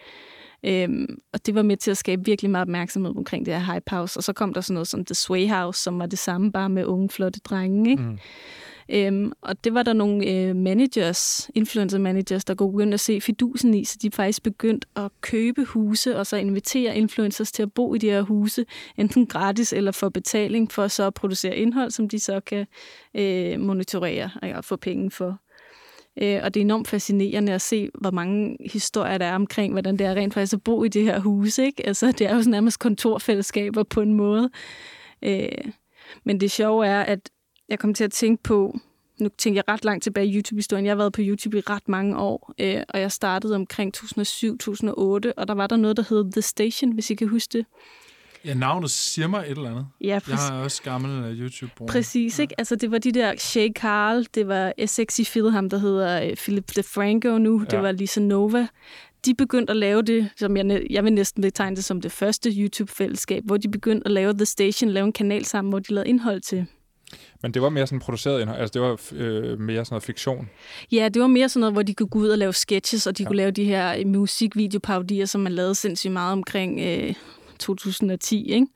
[0.64, 3.96] Øhm, og det var med til at skabe virkelig meget opmærksomhed omkring det her Hype
[3.96, 4.20] House.
[4.20, 6.70] Og så kom der sådan noget som The Sway House, som var det samme, bare
[6.70, 7.92] med unge, flotte drenge.
[7.92, 8.04] Ikke?
[8.04, 8.18] Mm.
[8.94, 13.22] Øhm, og det var der nogle øh, managers, influencer managers, der kunne begynde at se
[13.22, 17.74] fidusen i, så de faktisk begyndte at købe huse og så invitere influencers til at
[17.74, 18.66] bo i de her huse,
[18.98, 22.68] enten gratis eller for betaling, for så at producere indhold, som de så kan
[23.16, 25.40] øh, monitorere og få penge for.
[26.22, 29.98] Øh, og det er enormt fascinerende at se, hvor mange historier der er omkring, hvordan
[29.98, 31.58] det er rent faktisk at bo i det her hus.
[31.58, 31.88] Ikke?
[31.88, 34.50] Altså, det er jo nærmest kontorfællesskaber på en måde.
[35.22, 35.48] Øh,
[36.24, 37.30] men det sjove er, at
[37.72, 38.80] jeg kom til at tænke på,
[39.20, 40.86] nu tænker jeg ret langt tilbage i YouTube-historien.
[40.86, 45.34] Jeg har været på YouTube i ret mange år, øh, og jeg startede omkring 2007-2008,
[45.38, 47.66] og der var der noget, der hed The Station, hvis I kan huske det.
[48.46, 49.88] Ja, navnet siger mig et eller andet.
[50.02, 50.32] Ja, præcis.
[50.32, 51.92] Jeg har også gammel uh, YouTube-bruger.
[51.92, 52.42] Præcis, ja.
[52.42, 52.56] ikke?
[52.58, 56.34] Altså, det var de der Shay Carl, det var Sexy Phil, ham der hedder uh,
[56.36, 57.66] Philip DeFranco nu, ja.
[57.66, 58.68] det var Lisa Nova.
[59.26, 62.50] De begyndte at lave det, som jeg, jeg vil næsten betegne det som det første
[62.50, 66.10] YouTube-fællesskab, hvor de begyndte at lave The Station, lave en kanal sammen, hvor de lavede
[66.10, 66.68] indhold til
[67.42, 70.50] men det var mere sådan produceret altså det var øh, mere sådan noget fiktion?
[70.92, 73.18] Ja, det var mere sådan noget, hvor de kunne gå ud og lave sketches, og
[73.18, 73.28] de ja.
[73.28, 77.14] kunne lave de her øh, musikvideoparodier, som man lavede sindssygt meget omkring øh,
[77.60, 78.68] 2010, ikke?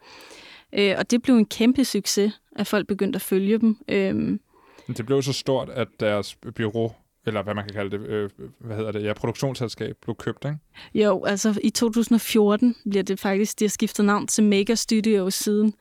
[0.74, 3.78] Øh, og det blev en kæmpe succes, at folk begyndte at følge dem.
[3.88, 4.40] Øh, Men
[4.88, 6.92] det blev så stort, at deres bureau
[7.26, 10.58] eller hvad man kan kalde det, øh, hvad hedder det, ja, produktionsselskab blev købt, ikke?
[10.94, 15.74] Jo, altså i 2014 bliver det faktisk, det har skiftet navn til Mega Studios siden,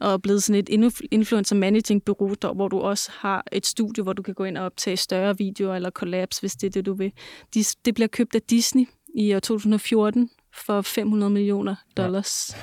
[0.00, 4.02] og er blevet sådan et influencer managing bureau, der, hvor du også har et studie,
[4.02, 6.86] hvor du kan gå ind og optage større videoer eller collabs, hvis det er det,
[6.86, 7.12] du vil.
[7.54, 8.84] De, det bliver købt af Disney
[9.14, 12.56] i år 2014 for 500 millioner dollars.
[12.56, 12.60] Ja.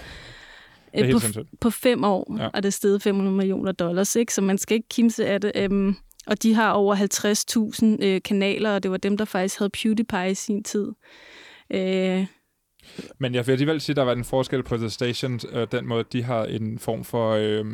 [1.14, 1.20] På,
[1.62, 2.50] på fem år ja.
[2.54, 4.34] er det steget 500 millioner dollars, ikke?
[4.34, 5.72] så man skal ikke kimse af det.
[5.72, 5.98] Um,
[6.28, 6.96] og de har over
[8.00, 10.92] 50.000 øh, kanaler, og det var dem, der faktisk havde PewDiePie i sin tid.
[11.70, 12.26] Øh,
[13.18, 15.88] men jeg vil alligevel sige, at der var en forskel på The Station, øh, den
[15.88, 17.66] måde, de har en form for øh,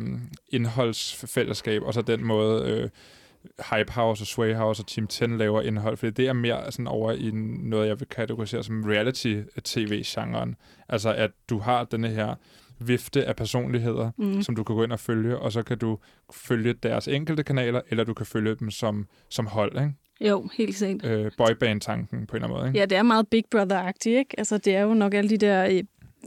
[0.48, 2.90] indholdsfællesskab, og så den måde, øh,
[3.70, 6.86] Hype House og Sway House og Team 10 laver indhold, fordi det er mere sådan
[6.86, 7.30] over i
[7.62, 10.56] noget, jeg vil kategorisere som reality-tv-genren.
[10.88, 12.34] Altså, at du har denne her
[12.78, 14.42] vifte af personligheder, mm.
[14.42, 15.98] som du kan gå ind og følge, og så kan du
[16.32, 19.92] følge deres enkelte kanaler, eller du kan følge dem som, som hold, ikke?
[20.20, 21.10] Jo, helt sikkert.
[21.10, 22.78] Øh, boyband-tanken på en eller anden måde, ikke?
[22.78, 24.38] Ja, det er meget Big Brother-agtigt, ikke?
[24.38, 25.82] Altså, det er jo nok alle de der øh,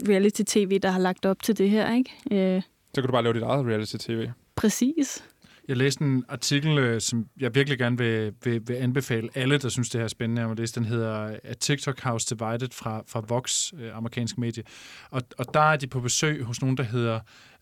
[0.10, 2.12] reality-tv, der har lagt op til det her, ikke?
[2.56, 2.62] Øh.
[2.94, 4.28] Så kan du bare lave dit eget reality-tv.
[4.56, 5.24] Præcis.
[5.68, 9.70] Jeg læste en artikel, øh, som jeg virkelig gerne vil, vil, vil anbefale alle, der
[9.70, 10.76] synes, det her er spændende at læse.
[10.76, 14.64] Den hedder A TikTok House Divided fra, fra Vox, øh, amerikansk medie.
[15.10, 17.20] Og, og der er de på besøg hos nogen, der hedder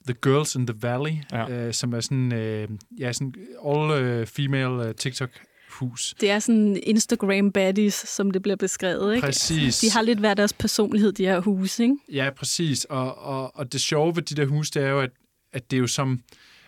[0.07, 1.49] The Girls in the Valley, Ja.
[1.67, 2.67] øh, som er sådan, øh,
[2.99, 3.33] ja, sådan
[3.65, 6.15] all-female øh, TikTok-hus.
[6.21, 9.25] Det er sådan Instagram baddies, som det bliver beskrevet, ikke?
[9.25, 9.79] Præcis.
[9.79, 11.95] De har lidt hver deres personlighed, de her huse, ikke?
[12.11, 12.85] Ja, præcis.
[12.85, 15.11] Og, og, og det sjove ved de der huse, det er jo, at,
[15.53, 16.19] at det er jo som...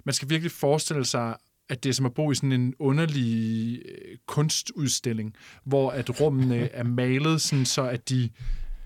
[0.08, 1.36] Man skal virkelig forestille sig,
[1.70, 6.70] at det er som at bo i sådan en underlig øh, kunstudstilling, hvor at rummene
[6.80, 8.30] er malet sådan, så at de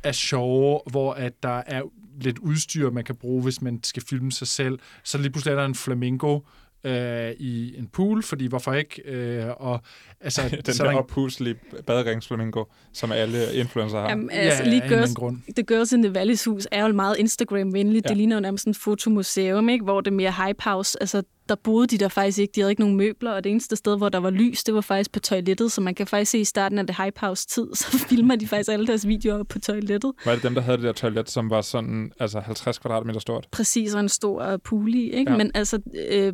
[0.03, 1.81] er sjove, hvor at der er
[2.21, 4.79] lidt udstyr, man kan bruge, hvis man skal filme sig selv.
[5.03, 6.39] Så lige pludselig er der en flamingo
[6.83, 9.01] øh, i en pool, fordi hvorfor ikke?
[9.05, 9.81] Øh, og,
[10.21, 10.97] altså, Den så er der en...
[10.97, 11.55] en- oppuslige
[11.87, 12.63] baderingsflamingo,
[12.93, 14.09] som alle influencer har.
[14.09, 15.37] Jamen, Ja, altså, af lige en Girls, grund.
[15.55, 18.05] The Girls in the Valleys hus er jo meget Instagram-venligt.
[18.05, 18.09] Ja.
[18.09, 18.09] Ja.
[18.09, 19.83] Det ligner jo nærmest sådan et fotomuseum, ikke?
[19.83, 20.97] hvor det er mere hype house.
[21.01, 22.51] Altså, der boede de der faktisk ikke.
[22.55, 24.81] De havde ikke nogen møbler, og det eneste sted, hvor der var lys, det var
[24.81, 25.71] faktisk på toilettet.
[25.71, 28.47] Så man kan faktisk se i starten af det hype house tid, så filmer de
[28.47, 30.11] faktisk alle deres videoer på toilettet.
[30.25, 33.47] Var det dem, der havde det der toilet, som var sådan altså 50 kvadratmeter stort?
[33.51, 35.09] Præcis, og en stor øh, pool i.
[35.09, 35.31] Ikke?
[35.31, 35.37] Ja.
[35.37, 35.79] Men altså,
[36.11, 36.33] øh,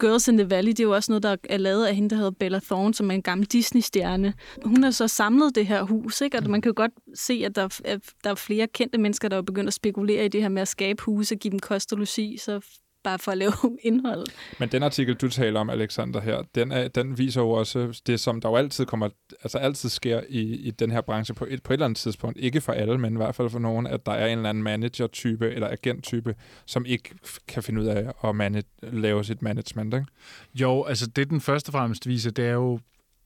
[0.00, 2.16] Girls in the Valley, det er jo også noget, der er lavet af hende, der
[2.16, 4.34] hedder Bella Thorne, som er en gammel Disney-stjerne.
[4.64, 6.38] Hun har så samlet det her hus, ikke?
[6.38, 9.36] og man kan jo godt se, at der, er- der er flere kendte mennesker, der
[9.36, 11.98] er begyndt at spekulere i det her med at skabe huse, give dem kost og
[11.98, 12.60] logi, så
[13.06, 13.52] bare for at lave
[13.82, 14.26] indhold.
[14.58, 18.20] Men den artikel, du taler om, Alexander, her, den, er, den viser jo også det,
[18.20, 19.08] som der jo altid kommer,
[19.42, 22.38] altså altid sker i, i den her branche på et, på et eller andet tidspunkt.
[22.38, 24.64] Ikke for alle, men i hvert fald for nogen, at der er en eller anden
[24.64, 26.34] manager-type eller agent-type,
[26.66, 27.10] som ikke
[27.48, 29.94] kan finde ud af at manage, lave sit management.
[29.94, 30.06] Ikke?
[30.54, 32.80] Jo, altså det den første og fremmest viser, det er jo,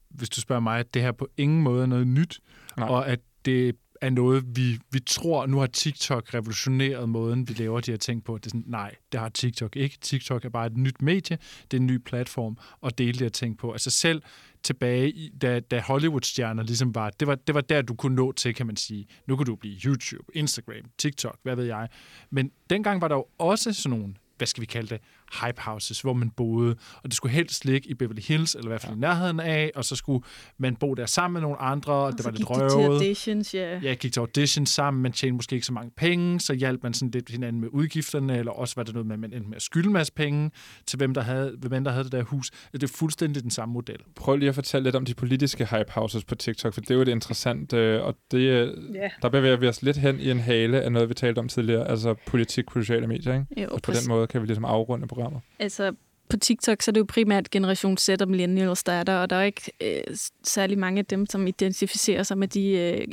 [0.09, 2.39] hvis du spørger mig, at det her på ingen måde er noget nyt,
[2.77, 2.87] Nej.
[2.89, 7.79] og at det er noget, vi, vi tror, nu har TikTok revolutioneret måden, vi laver
[7.79, 8.37] de her ting på.
[8.37, 9.97] Det er sådan, nej, det har TikTok ikke.
[10.01, 11.37] TikTok er bare et nyt medie,
[11.71, 13.71] det er en ny platform at dele de her ting på.
[13.71, 14.21] Altså selv
[14.63, 18.31] tilbage, i, da, da Hollywood-stjerner ligesom var, det var, det var der, du kunne nå
[18.31, 19.07] til, kan man sige.
[19.27, 21.87] Nu kan du blive YouTube, Instagram, TikTok, hvad ved jeg.
[22.29, 25.01] Men dengang var der jo også sådan nogle hvad skal vi kalde det,
[25.45, 28.69] hype houses, hvor man boede, og det skulle helst ligge i Beverly Hills, eller i
[28.71, 28.97] hvert fald ja.
[28.97, 30.23] i nærheden af, og så skulle
[30.57, 32.95] man bo der sammen med nogle andre, og, Og det var lidt de til røvet.
[32.95, 33.79] auditions, ja.
[33.79, 36.93] Ja, gik til audition sammen, man tjente måske ikke så mange penge, så hjalp man
[36.93, 39.55] sådan lidt hinanden med udgifterne, eller også var det noget med, at man endte med
[39.55, 40.51] at skylde en masse penge
[40.85, 42.51] til hvem der havde, hvem der havde det der hus.
[42.73, 43.97] Det er fuldstændig den samme model.
[44.15, 46.95] Prøv lige at fortælle lidt om de politiske hype houses på TikTok, for det er
[46.95, 49.09] jo et interessant, øh, og det, øh, Ja.
[49.21, 51.87] der bevæger vi os lidt hen i en hale af noget, vi talte om tidligere,
[51.87, 53.33] altså politik på sociale medier.
[53.33, 53.61] Ikke?
[53.61, 54.03] Jo, Og på præcis.
[54.03, 55.39] den måde kan vi ligesom afrunde programmer?
[55.59, 55.93] Altså,
[56.31, 59.29] på TikTok, så er det jo primært generation Z og millennials, der er der, og
[59.29, 63.07] der er ikke øh, særlig mange af dem, som identificerer sig med de øh,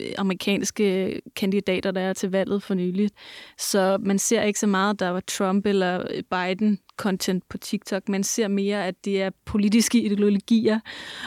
[0.00, 3.14] øh, amerikanske kandidater, der er til valget for nyligt.
[3.58, 8.08] Så man ser ikke så meget, der var Trump eller øh, Biden-content på TikTok.
[8.08, 10.80] Man ser mere, at det er politiske ideologier,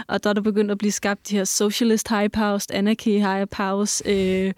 [0.07, 3.55] og der er der begyndt at blive skabt de her socialist hype house, anarchy hype
[3.55, 4.53] house, øh,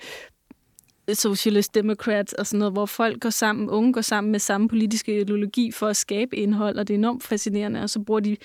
[1.13, 5.21] Socialist Democrats og sådan noget, hvor folk går sammen, unge går sammen med samme politiske
[5.21, 8.37] ideologi for at skabe indhold, og det er enormt fascinerende, og så bruger de,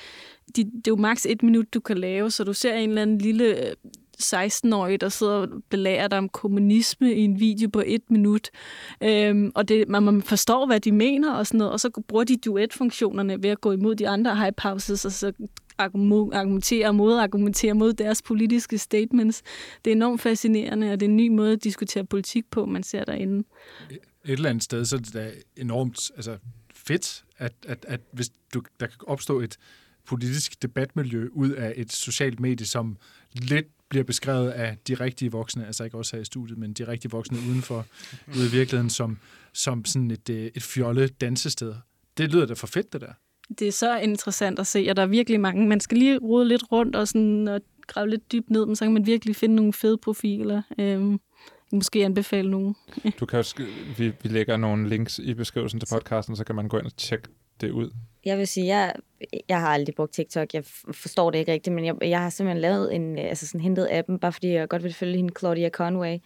[0.56, 3.02] de det er jo maks et minut, du kan lave, så du ser en eller
[3.02, 3.74] anden lille øh,
[4.22, 8.50] 16-årig, der sidder og belærer dig om kommunisme i en video på et minut,
[9.02, 12.24] øhm, og det, man, man forstår, hvad de mener og sådan noget, og så bruger
[12.24, 15.32] de duetfunktionerne ved at gå imod de andre hype houses, og så
[15.82, 19.42] argumentere og modargumentere mod deres politiske statements.
[19.84, 22.82] Det er enormt fascinerende, og det er en ny måde at diskutere politik på, man
[22.82, 23.44] ser derinde.
[23.90, 26.38] Et eller andet sted, så er det da enormt altså,
[26.74, 29.56] fedt, at, at, at hvis du, der kan opstå et
[30.06, 32.96] politisk debatmiljø ud af et socialt medie, som
[33.34, 36.88] lidt bliver beskrevet af de rigtige voksne, altså ikke også her i studiet, men de
[36.88, 37.86] rigtige voksne udenfor,
[38.36, 39.18] ude i virkeligheden, som,
[39.52, 41.74] som sådan et, øh, et fjolle dansested.
[42.16, 43.12] Det lyder da for fedt, det der.
[43.58, 45.66] Det er så interessant at se, og der er virkelig mange.
[45.66, 48.84] Man skal lige rode lidt rundt og, sådan, og grave lidt dybt ned, men så
[48.84, 50.62] kan man virkelig finde nogle fede profiler.
[50.78, 51.20] Øhm,
[51.72, 52.76] måske anbefale nogen.
[53.20, 56.68] Du kan sk- vi, vi lægger nogle links i beskrivelsen til podcasten, så kan man
[56.68, 57.28] gå ind og tjekke
[57.60, 57.90] det ud.
[58.24, 58.94] Jeg vil sige, jeg,
[59.48, 60.54] jeg har aldrig brugt TikTok.
[60.54, 63.60] Jeg forstår det ikke rigtigt, men jeg, jeg har simpelthen lavet en, øh, altså sådan
[63.60, 66.18] hentet appen, bare fordi jeg godt vil følge hende, Claudia Conway,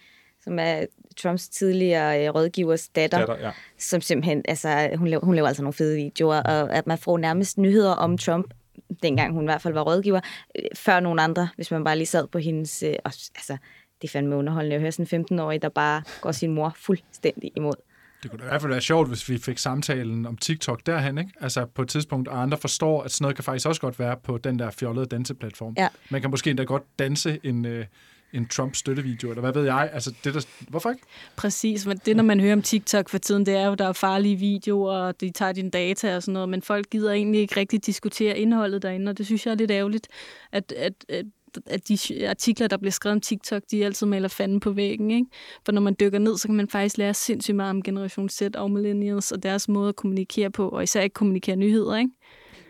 [0.46, 0.86] som er
[1.16, 3.50] Trumps tidligere øh, rådgivers datter, Datter, ja.
[3.78, 7.18] som simpelthen, altså hun laver, hun laver altså nogle fede videoer, og at man får
[7.18, 8.54] nærmest nyheder om Trump,
[9.02, 10.20] dengang hun i hvert fald var rådgiver,
[10.58, 13.56] øh, før nogen andre, hvis man bare lige sad på hendes, øh, og, altså
[14.02, 17.52] det er fandme underholdende at høre sådan en 15-årig, der bare går sin mor fuldstændig
[17.56, 17.74] imod.
[18.22, 21.18] Det kunne da i hvert fald være sjovt, hvis vi fik samtalen om TikTok derhen,
[21.18, 21.30] ikke?
[21.40, 24.16] Altså på et tidspunkt, og andre forstår, at sådan noget kan faktisk også godt være
[24.24, 25.74] på den der fjollede danseplatform.
[25.78, 25.88] Ja.
[26.10, 27.84] Man kan måske endda godt danse en, øh,
[28.32, 29.90] en Trump-støttevideo, eller hvad ved jeg.
[29.92, 31.02] Altså, det der, hvorfor ikke?
[31.36, 33.92] Præcis, men det, når man hører om TikTok for tiden, det er jo, der er
[33.92, 37.60] farlige videoer, og de tager dine data og sådan noget, men folk gider egentlig ikke
[37.60, 40.08] rigtig diskutere indholdet derinde, og det synes jeg er lidt ærgerligt,
[40.52, 41.26] at, at, at
[41.66, 45.10] at de artikler, der bliver skrevet om TikTok, de altid maler fanden på væggen.
[45.10, 45.26] Ikke?
[45.64, 48.42] For når man dykker ned, så kan man faktisk lære sindssygt meget om Generation Z
[48.54, 51.96] og millennials og deres måde at kommunikere på, og især ikke kommunikere nyheder.
[51.96, 52.10] Ikke?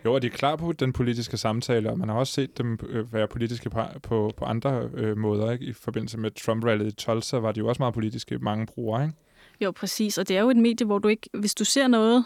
[0.04, 2.78] Jo, og de er klar på den politiske samtale, og man har også set dem
[2.88, 5.52] øh, være politiske på, på, på andre øh, måder.
[5.52, 5.64] Ikke?
[5.64, 9.04] I forbindelse med Trump-rallyet i Tulsa var de jo også meget politiske, mange brugere.
[9.04, 9.16] Ikke?
[9.60, 10.18] Jo, præcis.
[10.18, 12.24] Og det er jo et medie, hvor du ikke, hvis du ser noget,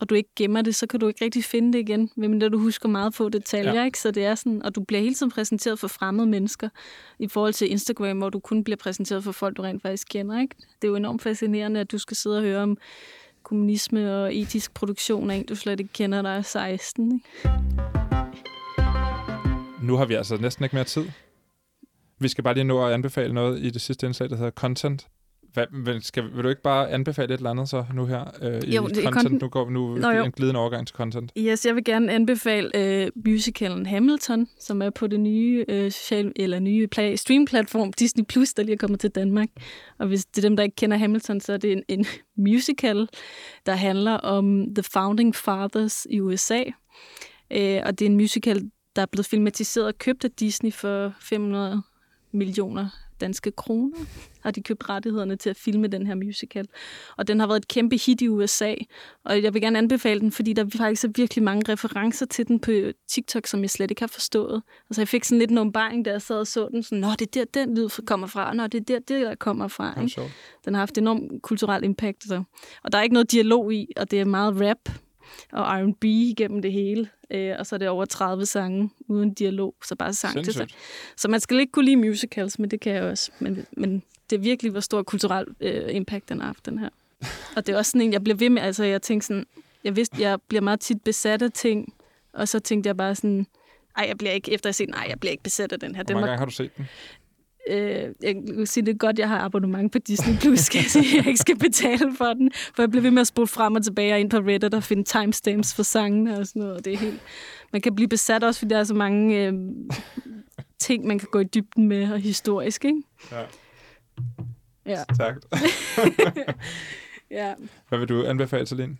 [0.00, 2.58] og du ikke gemmer det, så kan du ikke rigtig finde det igen, medmindre du
[2.58, 3.84] husker meget få detaljer, ja.
[3.84, 3.98] ikke?
[3.98, 6.68] Så det er sådan, og du bliver hele tiden præsenteret for fremmede mennesker,
[7.18, 10.40] i forhold til Instagram, hvor du kun bliver præsenteret for folk, du rent faktisk kender,
[10.40, 10.56] ikke?
[10.58, 12.76] Det er jo enormt fascinerende, at du skal sidde og høre om
[13.52, 17.28] kommunisme og etisk produktion af en, du slet ikke kender, der er 16, ikke?
[19.82, 21.04] Nu har vi altså næsten ikke mere tid.
[22.18, 25.08] Vi skal bare lige nå at anbefale noget i det sidste indslag, der hedder Content.
[25.52, 28.74] Hvad, skal, vil du ikke bare anbefale et eller andet så nu her øh, i
[28.74, 29.14] jo, content?
[29.14, 29.42] content?
[29.42, 31.32] Nu går vi nu Nå, en glidende overgang til content.
[31.38, 36.32] Yes, jeg vil gerne anbefale øh, musicalen Hamilton, som er på det nye, øh, social,
[36.36, 39.48] eller nye play, stream-platform Disney+, Plus, der lige er kommet til Danmark.
[39.98, 42.06] Og hvis det er dem, der ikke kender Hamilton, så er det en, en
[42.48, 43.08] musical,
[43.66, 46.62] der handler om The Founding Fathers i USA.
[47.52, 51.14] Øh, og det er en musical, der er blevet filmatiseret og købt af Disney for
[51.20, 51.82] 500
[52.32, 52.88] millioner
[53.22, 53.98] danske kroner,
[54.40, 56.68] har de købt rettighederne til at filme den her musical.
[57.16, 58.74] Og den har været et kæmpe hit i USA,
[59.24, 62.60] og jeg vil gerne anbefale den, fordi der faktisk er virkelig mange referencer til den
[62.60, 62.70] på
[63.08, 64.62] TikTok, som jeg slet ikke har forstået.
[64.90, 67.08] Altså jeg fik sådan lidt en åbenbaring, da jeg sad og så den, sådan, nå,
[67.18, 70.00] det er der, den lyd kommer fra, nå, det er der, det der kommer fra.
[70.00, 70.20] Ikke?
[70.64, 72.24] Den har haft enorm kulturel impact.
[72.24, 72.42] Så.
[72.84, 74.88] Og der er ikke noget dialog i, og det er meget rap,
[75.52, 77.08] og R&B igennem det hele.
[77.32, 80.56] Øh, og så er det over 30 sange uden dialog, så bare sang Sindssygt.
[80.56, 80.78] til sig.
[81.16, 83.30] Så man skal ikke kunne lide musicals, men det kan jeg også.
[83.38, 86.88] Men, men det er virkelig, hvor stor kulturel øh, impact den har haft, den her.
[87.56, 89.46] Og det er også sådan en, jeg bliver ved med, altså jeg tænker sådan,
[89.84, 91.94] jeg vidste, jeg bliver meget tit besat af ting,
[92.32, 93.46] og så tænkte jeg bare sådan,
[93.96, 96.04] ej, jeg bliver ikke, efter at set, nej, jeg bliver ikke besat af den her.
[96.04, 96.88] Hvor mange gange har du set den?
[97.70, 100.90] Øh, jeg vil sige, det er godt, jeg har abonnement på Disney+, Plus, skal jeg
[100.90, 103.74] sige, jeg ikke skal betale for den, for jeg bliver ved med at spole frem
[103.74, 106.84] og tilbage og ind på Reddit og finde timestamps for sangene og sådan noget, og
[106.84, 107.20] det er helt...
[107.72, 109.52] Man kan blive besat også, fordi der er så mange øh,
[110.78, 113.02] ting, man kan gå i dybden med, og historisk, ikke?
[113.32, 113.42] Ja.
[114.86, 115.04] Ja.
[115.18, 115.34] Tak.
[117.30, 117.54] ja.
[117.88, 118.96] Hvad vil du anbefale, Celine?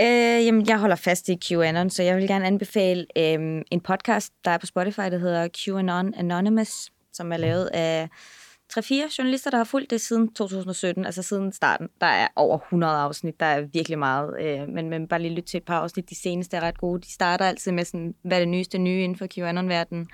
[0.00, 4.32] Øh, jamen, jeg holder fast i QAnon, så jeg vil gerne anbefale øh, en podcast,
[4.44, 8.08] der er på Spotify, der hedder QAnon Anonymous som er lavet af
[8.70, 11.88] tre-fire journalister, der har fulgt det siden 2017, altså siden starten.
[12.00, 15.48] Der er over 100 afsnit, der er virkelig meget, øh, men, men bare lige lytte
[15.48, 16.10] til et par afsnit.
[16.10, 17.00] De seneste er ret gode.
[17.00, 20.08] De starter altid med sådan, hvad er det nyeste nye inden for QAnon-verdenen.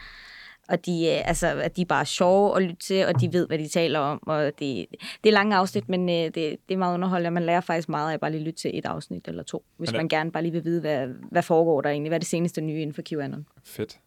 [0.68, 3.47] Og de, øh, altså, at de er bare sjove at lytte til, og de ved,
[3.47, 4.22] hvad de taler om.
[4.26, 4.86] Og det,
[5.24, 8.12] det er lange afsnit, men øh, det, det er meget underholdende, man lærer faktisk meget
[8.12, 10.64] af bare lige lytte til et afsnit eller to, hvis man gerne bare lige vil
[10.64, 13.47] vide, hvad, hvad foregår der egentlig, hvad er det seneste nye inden for QAnon.
[13.64, 13.99] Fedt.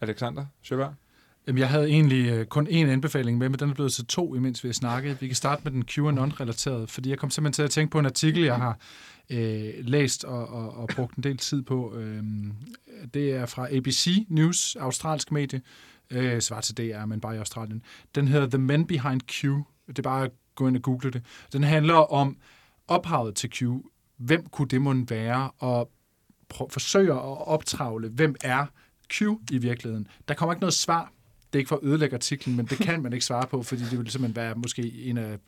[0.00, 0.94] Alexander Sjøberg?
[1.46, 4.34] Jamen, jeg havde egentlig øh, kun én anbefaling med, men den er blevet til to,
[4.34, 5.20] imens vi har snakket.
[5.20, 8.06] Vi kan starte med den QAnon-relaterede, fordi jeg kom simpelthen til at tænke på en
[8.06, 8.78] artikel, jeg har
[9.30, 11.94] øh, læst og, og, og brugt en del tid på.
[11.96, 12.22] Øh,
[13.14, 15.60] det er fra ABC News, australsk medie,
[16.10, 17.82] øh, svar til DR, men bare i Australien.
[18.14, 19.44] Den hedder The Men Behind Q.
[19.86, 21.22] Det er bare at gå ind og google det.
[21.52, 22.36] Den handler om
[22.88, 23.62] ophavet til Q.
[24.16, 25.50] Hvem kunne det måtte være?
[25.58, 25.90] Og
[26.70, 28.66] forsøger at optravle, hvem er
[29.12, 30.06] Q i virkeligheden.
[30.28, 31.12] Der kommer ikke noget svar
[31.54, 33.82] det er ikke for at ødelægge artiklen, men det kan man ikke svare på, fordi
[33.90, 35.38] det vil simpelthen være måske en af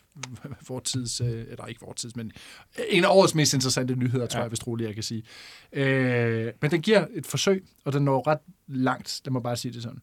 [0.62, 2.32] fortids, øh, eller ikke fortids, men
[2.88, 4.42] en af årets mest interessante nyheder, tror ja.
[4.42, 5.22] jeg, hvis troligt jeg kan sige.
[5.72, 8.38] Øh, men den giver et forsøg, og den når ret
[8.68, 10.00] langt, det må bare sige det sådan.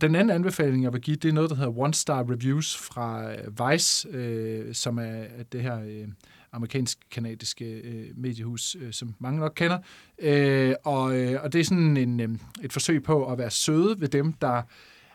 [0.00, 3.32] Den anden anbefaling, jeg vil give, det er noget, der hedder One Star Reviews fra
[3.32, 5.80] øh, Vice, øh, som er det her...
[5.80, 6.08] Øh,
[6.52, 9.78] amerikansk-kanadiske øh, mediehus, øh, som mange nok kender.
[10.18, 12.28] Øh, og, øh, og det er sådan en, øh,
[12.62, 14.62] et forsøg på at være søde ved dem, der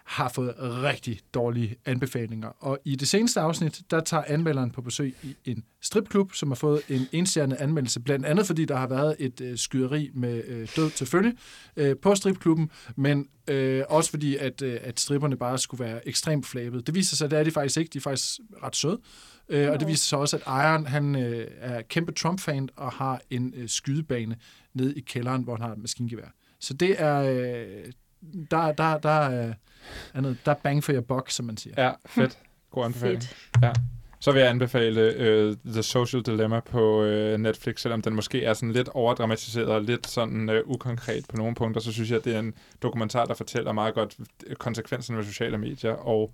[0.03, 2.47] har fået rigtig dårlige anbefalinger.
[2.47, 6.55] Og i det seneste afsnit, der tager anmelderen på besøg i en stripklub, som har
[6.55, 10.67] fået en enstjernet anmeldelse, blandt andet fordi der har været et øh, skyderi med øh,
[10.75, 11.33] død til følge
[11.75, 16.45] øh, på stripklubben, men øh, også fordi, at, øh, at stripperne bare skulle være ekstremt
[16.45, 16.87] flabet.
[16.87, 17.89] Det viser sig, at det er de faktisk ikke.
[17.93, 18.99] De er faktisk ret søde.
[19.49, 23.21] Øh, og det viser sig også, at ejeren han, øh, er kæmpe Trump-fan og har
[23.29, 24.35] en øh, skydebane
[24.73, 26.33] nede i kælderen, hvor han har et maskingevær.
[26.59, 27.17] Så det er...
[27.19, 27.91] Øh,
[28.51, 31.74] der, der, der, er, noget, der er bang for your buck, som man siger.
[31.78, 32.38] Ja, fedt.
[32.71, 33.21] God anbefaling.
[33.24, 33.38] Fedt.
[33.61, 33.71] Ja.
[34.19, 35.01] Så vil jeg anbefale
[35.47, 39.82] uh, The Social Dilemma på uh, Netflix, selvom den måske er sådan lidt overdramatiseret og
[39.82, 43.26] lidt sådan uh, ukonkret på nogle punkter, så synes jeg, at det er en dokumentar,
[43.26, 44.17] der fortæller meget godt
[44.57, 46.34] konsekvenserne ved sociale medier, og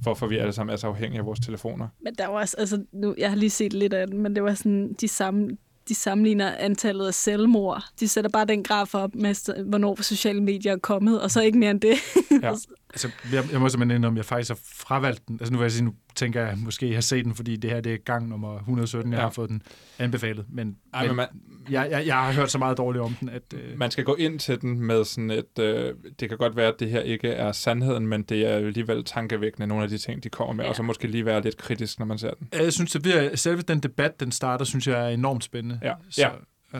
[0.00, 1.88] hvorfor vi alle sammen er så afhængige af vores telefoner.
[2.00, 4.42] Men der var også, altså nu, jeg har lige set lidt af den, men det
[4.42, 5.56] var sådan de samme
[5.88, 7.84] de sammenligner antallet af selvmord.
[8.00, 11.58] De sætter bare den graf op med, hvornår sociale medier er kommet, og så ikke
[11.58, 11.94] mere end det.
[12.42, 12.54] Ja.
[12.94, 15.36] Altså, jeg, jeg må simpelthen indrømme, at jeg faktisk har fravalgt den.
[15.40, 17.56] Altså, nu vil jeg sige, nu tænker jeg, at måske jeg har set den, fordi
[17.56, 19.22] det her det er gang nummer 117, jeg Ja.
[19.22, 19.62] har fået den
[19.98, 20.46] anbefalet.
[20.48, 21.26] Men, Ej, men man,
[21.70, 23.42] jeg, jeg, jeg har hørt så meget dårligt om den, at...
[23.54, 25.58] Øh, man skal gå ind til den med sådan et...
[25.58, 29.04] Øh, det kan godt være, at det her ikke er sandheden, men det er alligevel
[29.04, 30.70] tankevækkende, nogle af de ting, de kommer med, Ja.
[30.70, 32.48] og så måske lige være lidt kritisk, når man ser den.
[32.52, 35.80] jeg synes, at selve den debat, den starter, synes jeg er enormt spændende.
[35.82, 35.92] Ja.
[36.10, 36.30] Så,
[36.74, 36.78] Ja.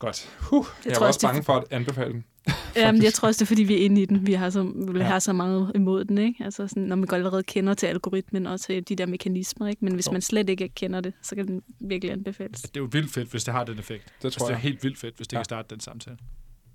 [0.00, 0.36] Godt.
[0.40, 2.24] Huh, jeg, jeg var også, også det- bange for at anbefale den.
[2.76, 4.26] Jamen, jeg tror også, det er, fordi vi er inde i den.
[4.26, 5.06] Vi har så, vi vil Ja.
[5.06, 6.44] have så meget imod den, ikke?
[6.44, 9.84] Altså, sådan, når man godt allerede kender til algoritmen og til de der mekanismer, ikke?
[9.84, 12.62] Men hvis man slet ikke kender det, så kan den virkelig anbefales.
[12.62, 14.04] Det er jo vildt fedt, hvis det har den effekt.
[14.18, 14.62] Det Altså, tror det er jeg.
[14.62, 15.38] helt vildt fedt, hvis det Ja.
[15.38, 16.16] kan starte den samtale.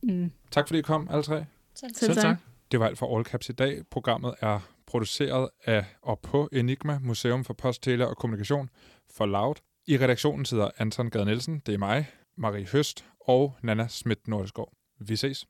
[0.04, 0.32] Mm.
[0.52, 1.46] Tak fordi I kom, alle tre.
[1.76, 2.38] Selv tak.
[2.72, 3.82] Det var alt for All Caps i dag.
[3.92, 8.70] Programmet er produceret af og på Enigma, Museum for Post, Tele og Kommunikation
[9.16, 9.56] for Loud.
[9.88, 14.74] I redaktionen sidder Anton Gade Nielsen, det er mig, Marie Høst og Nana Schmidt Nordeskov.
[15.00, 15.46] Vi ses.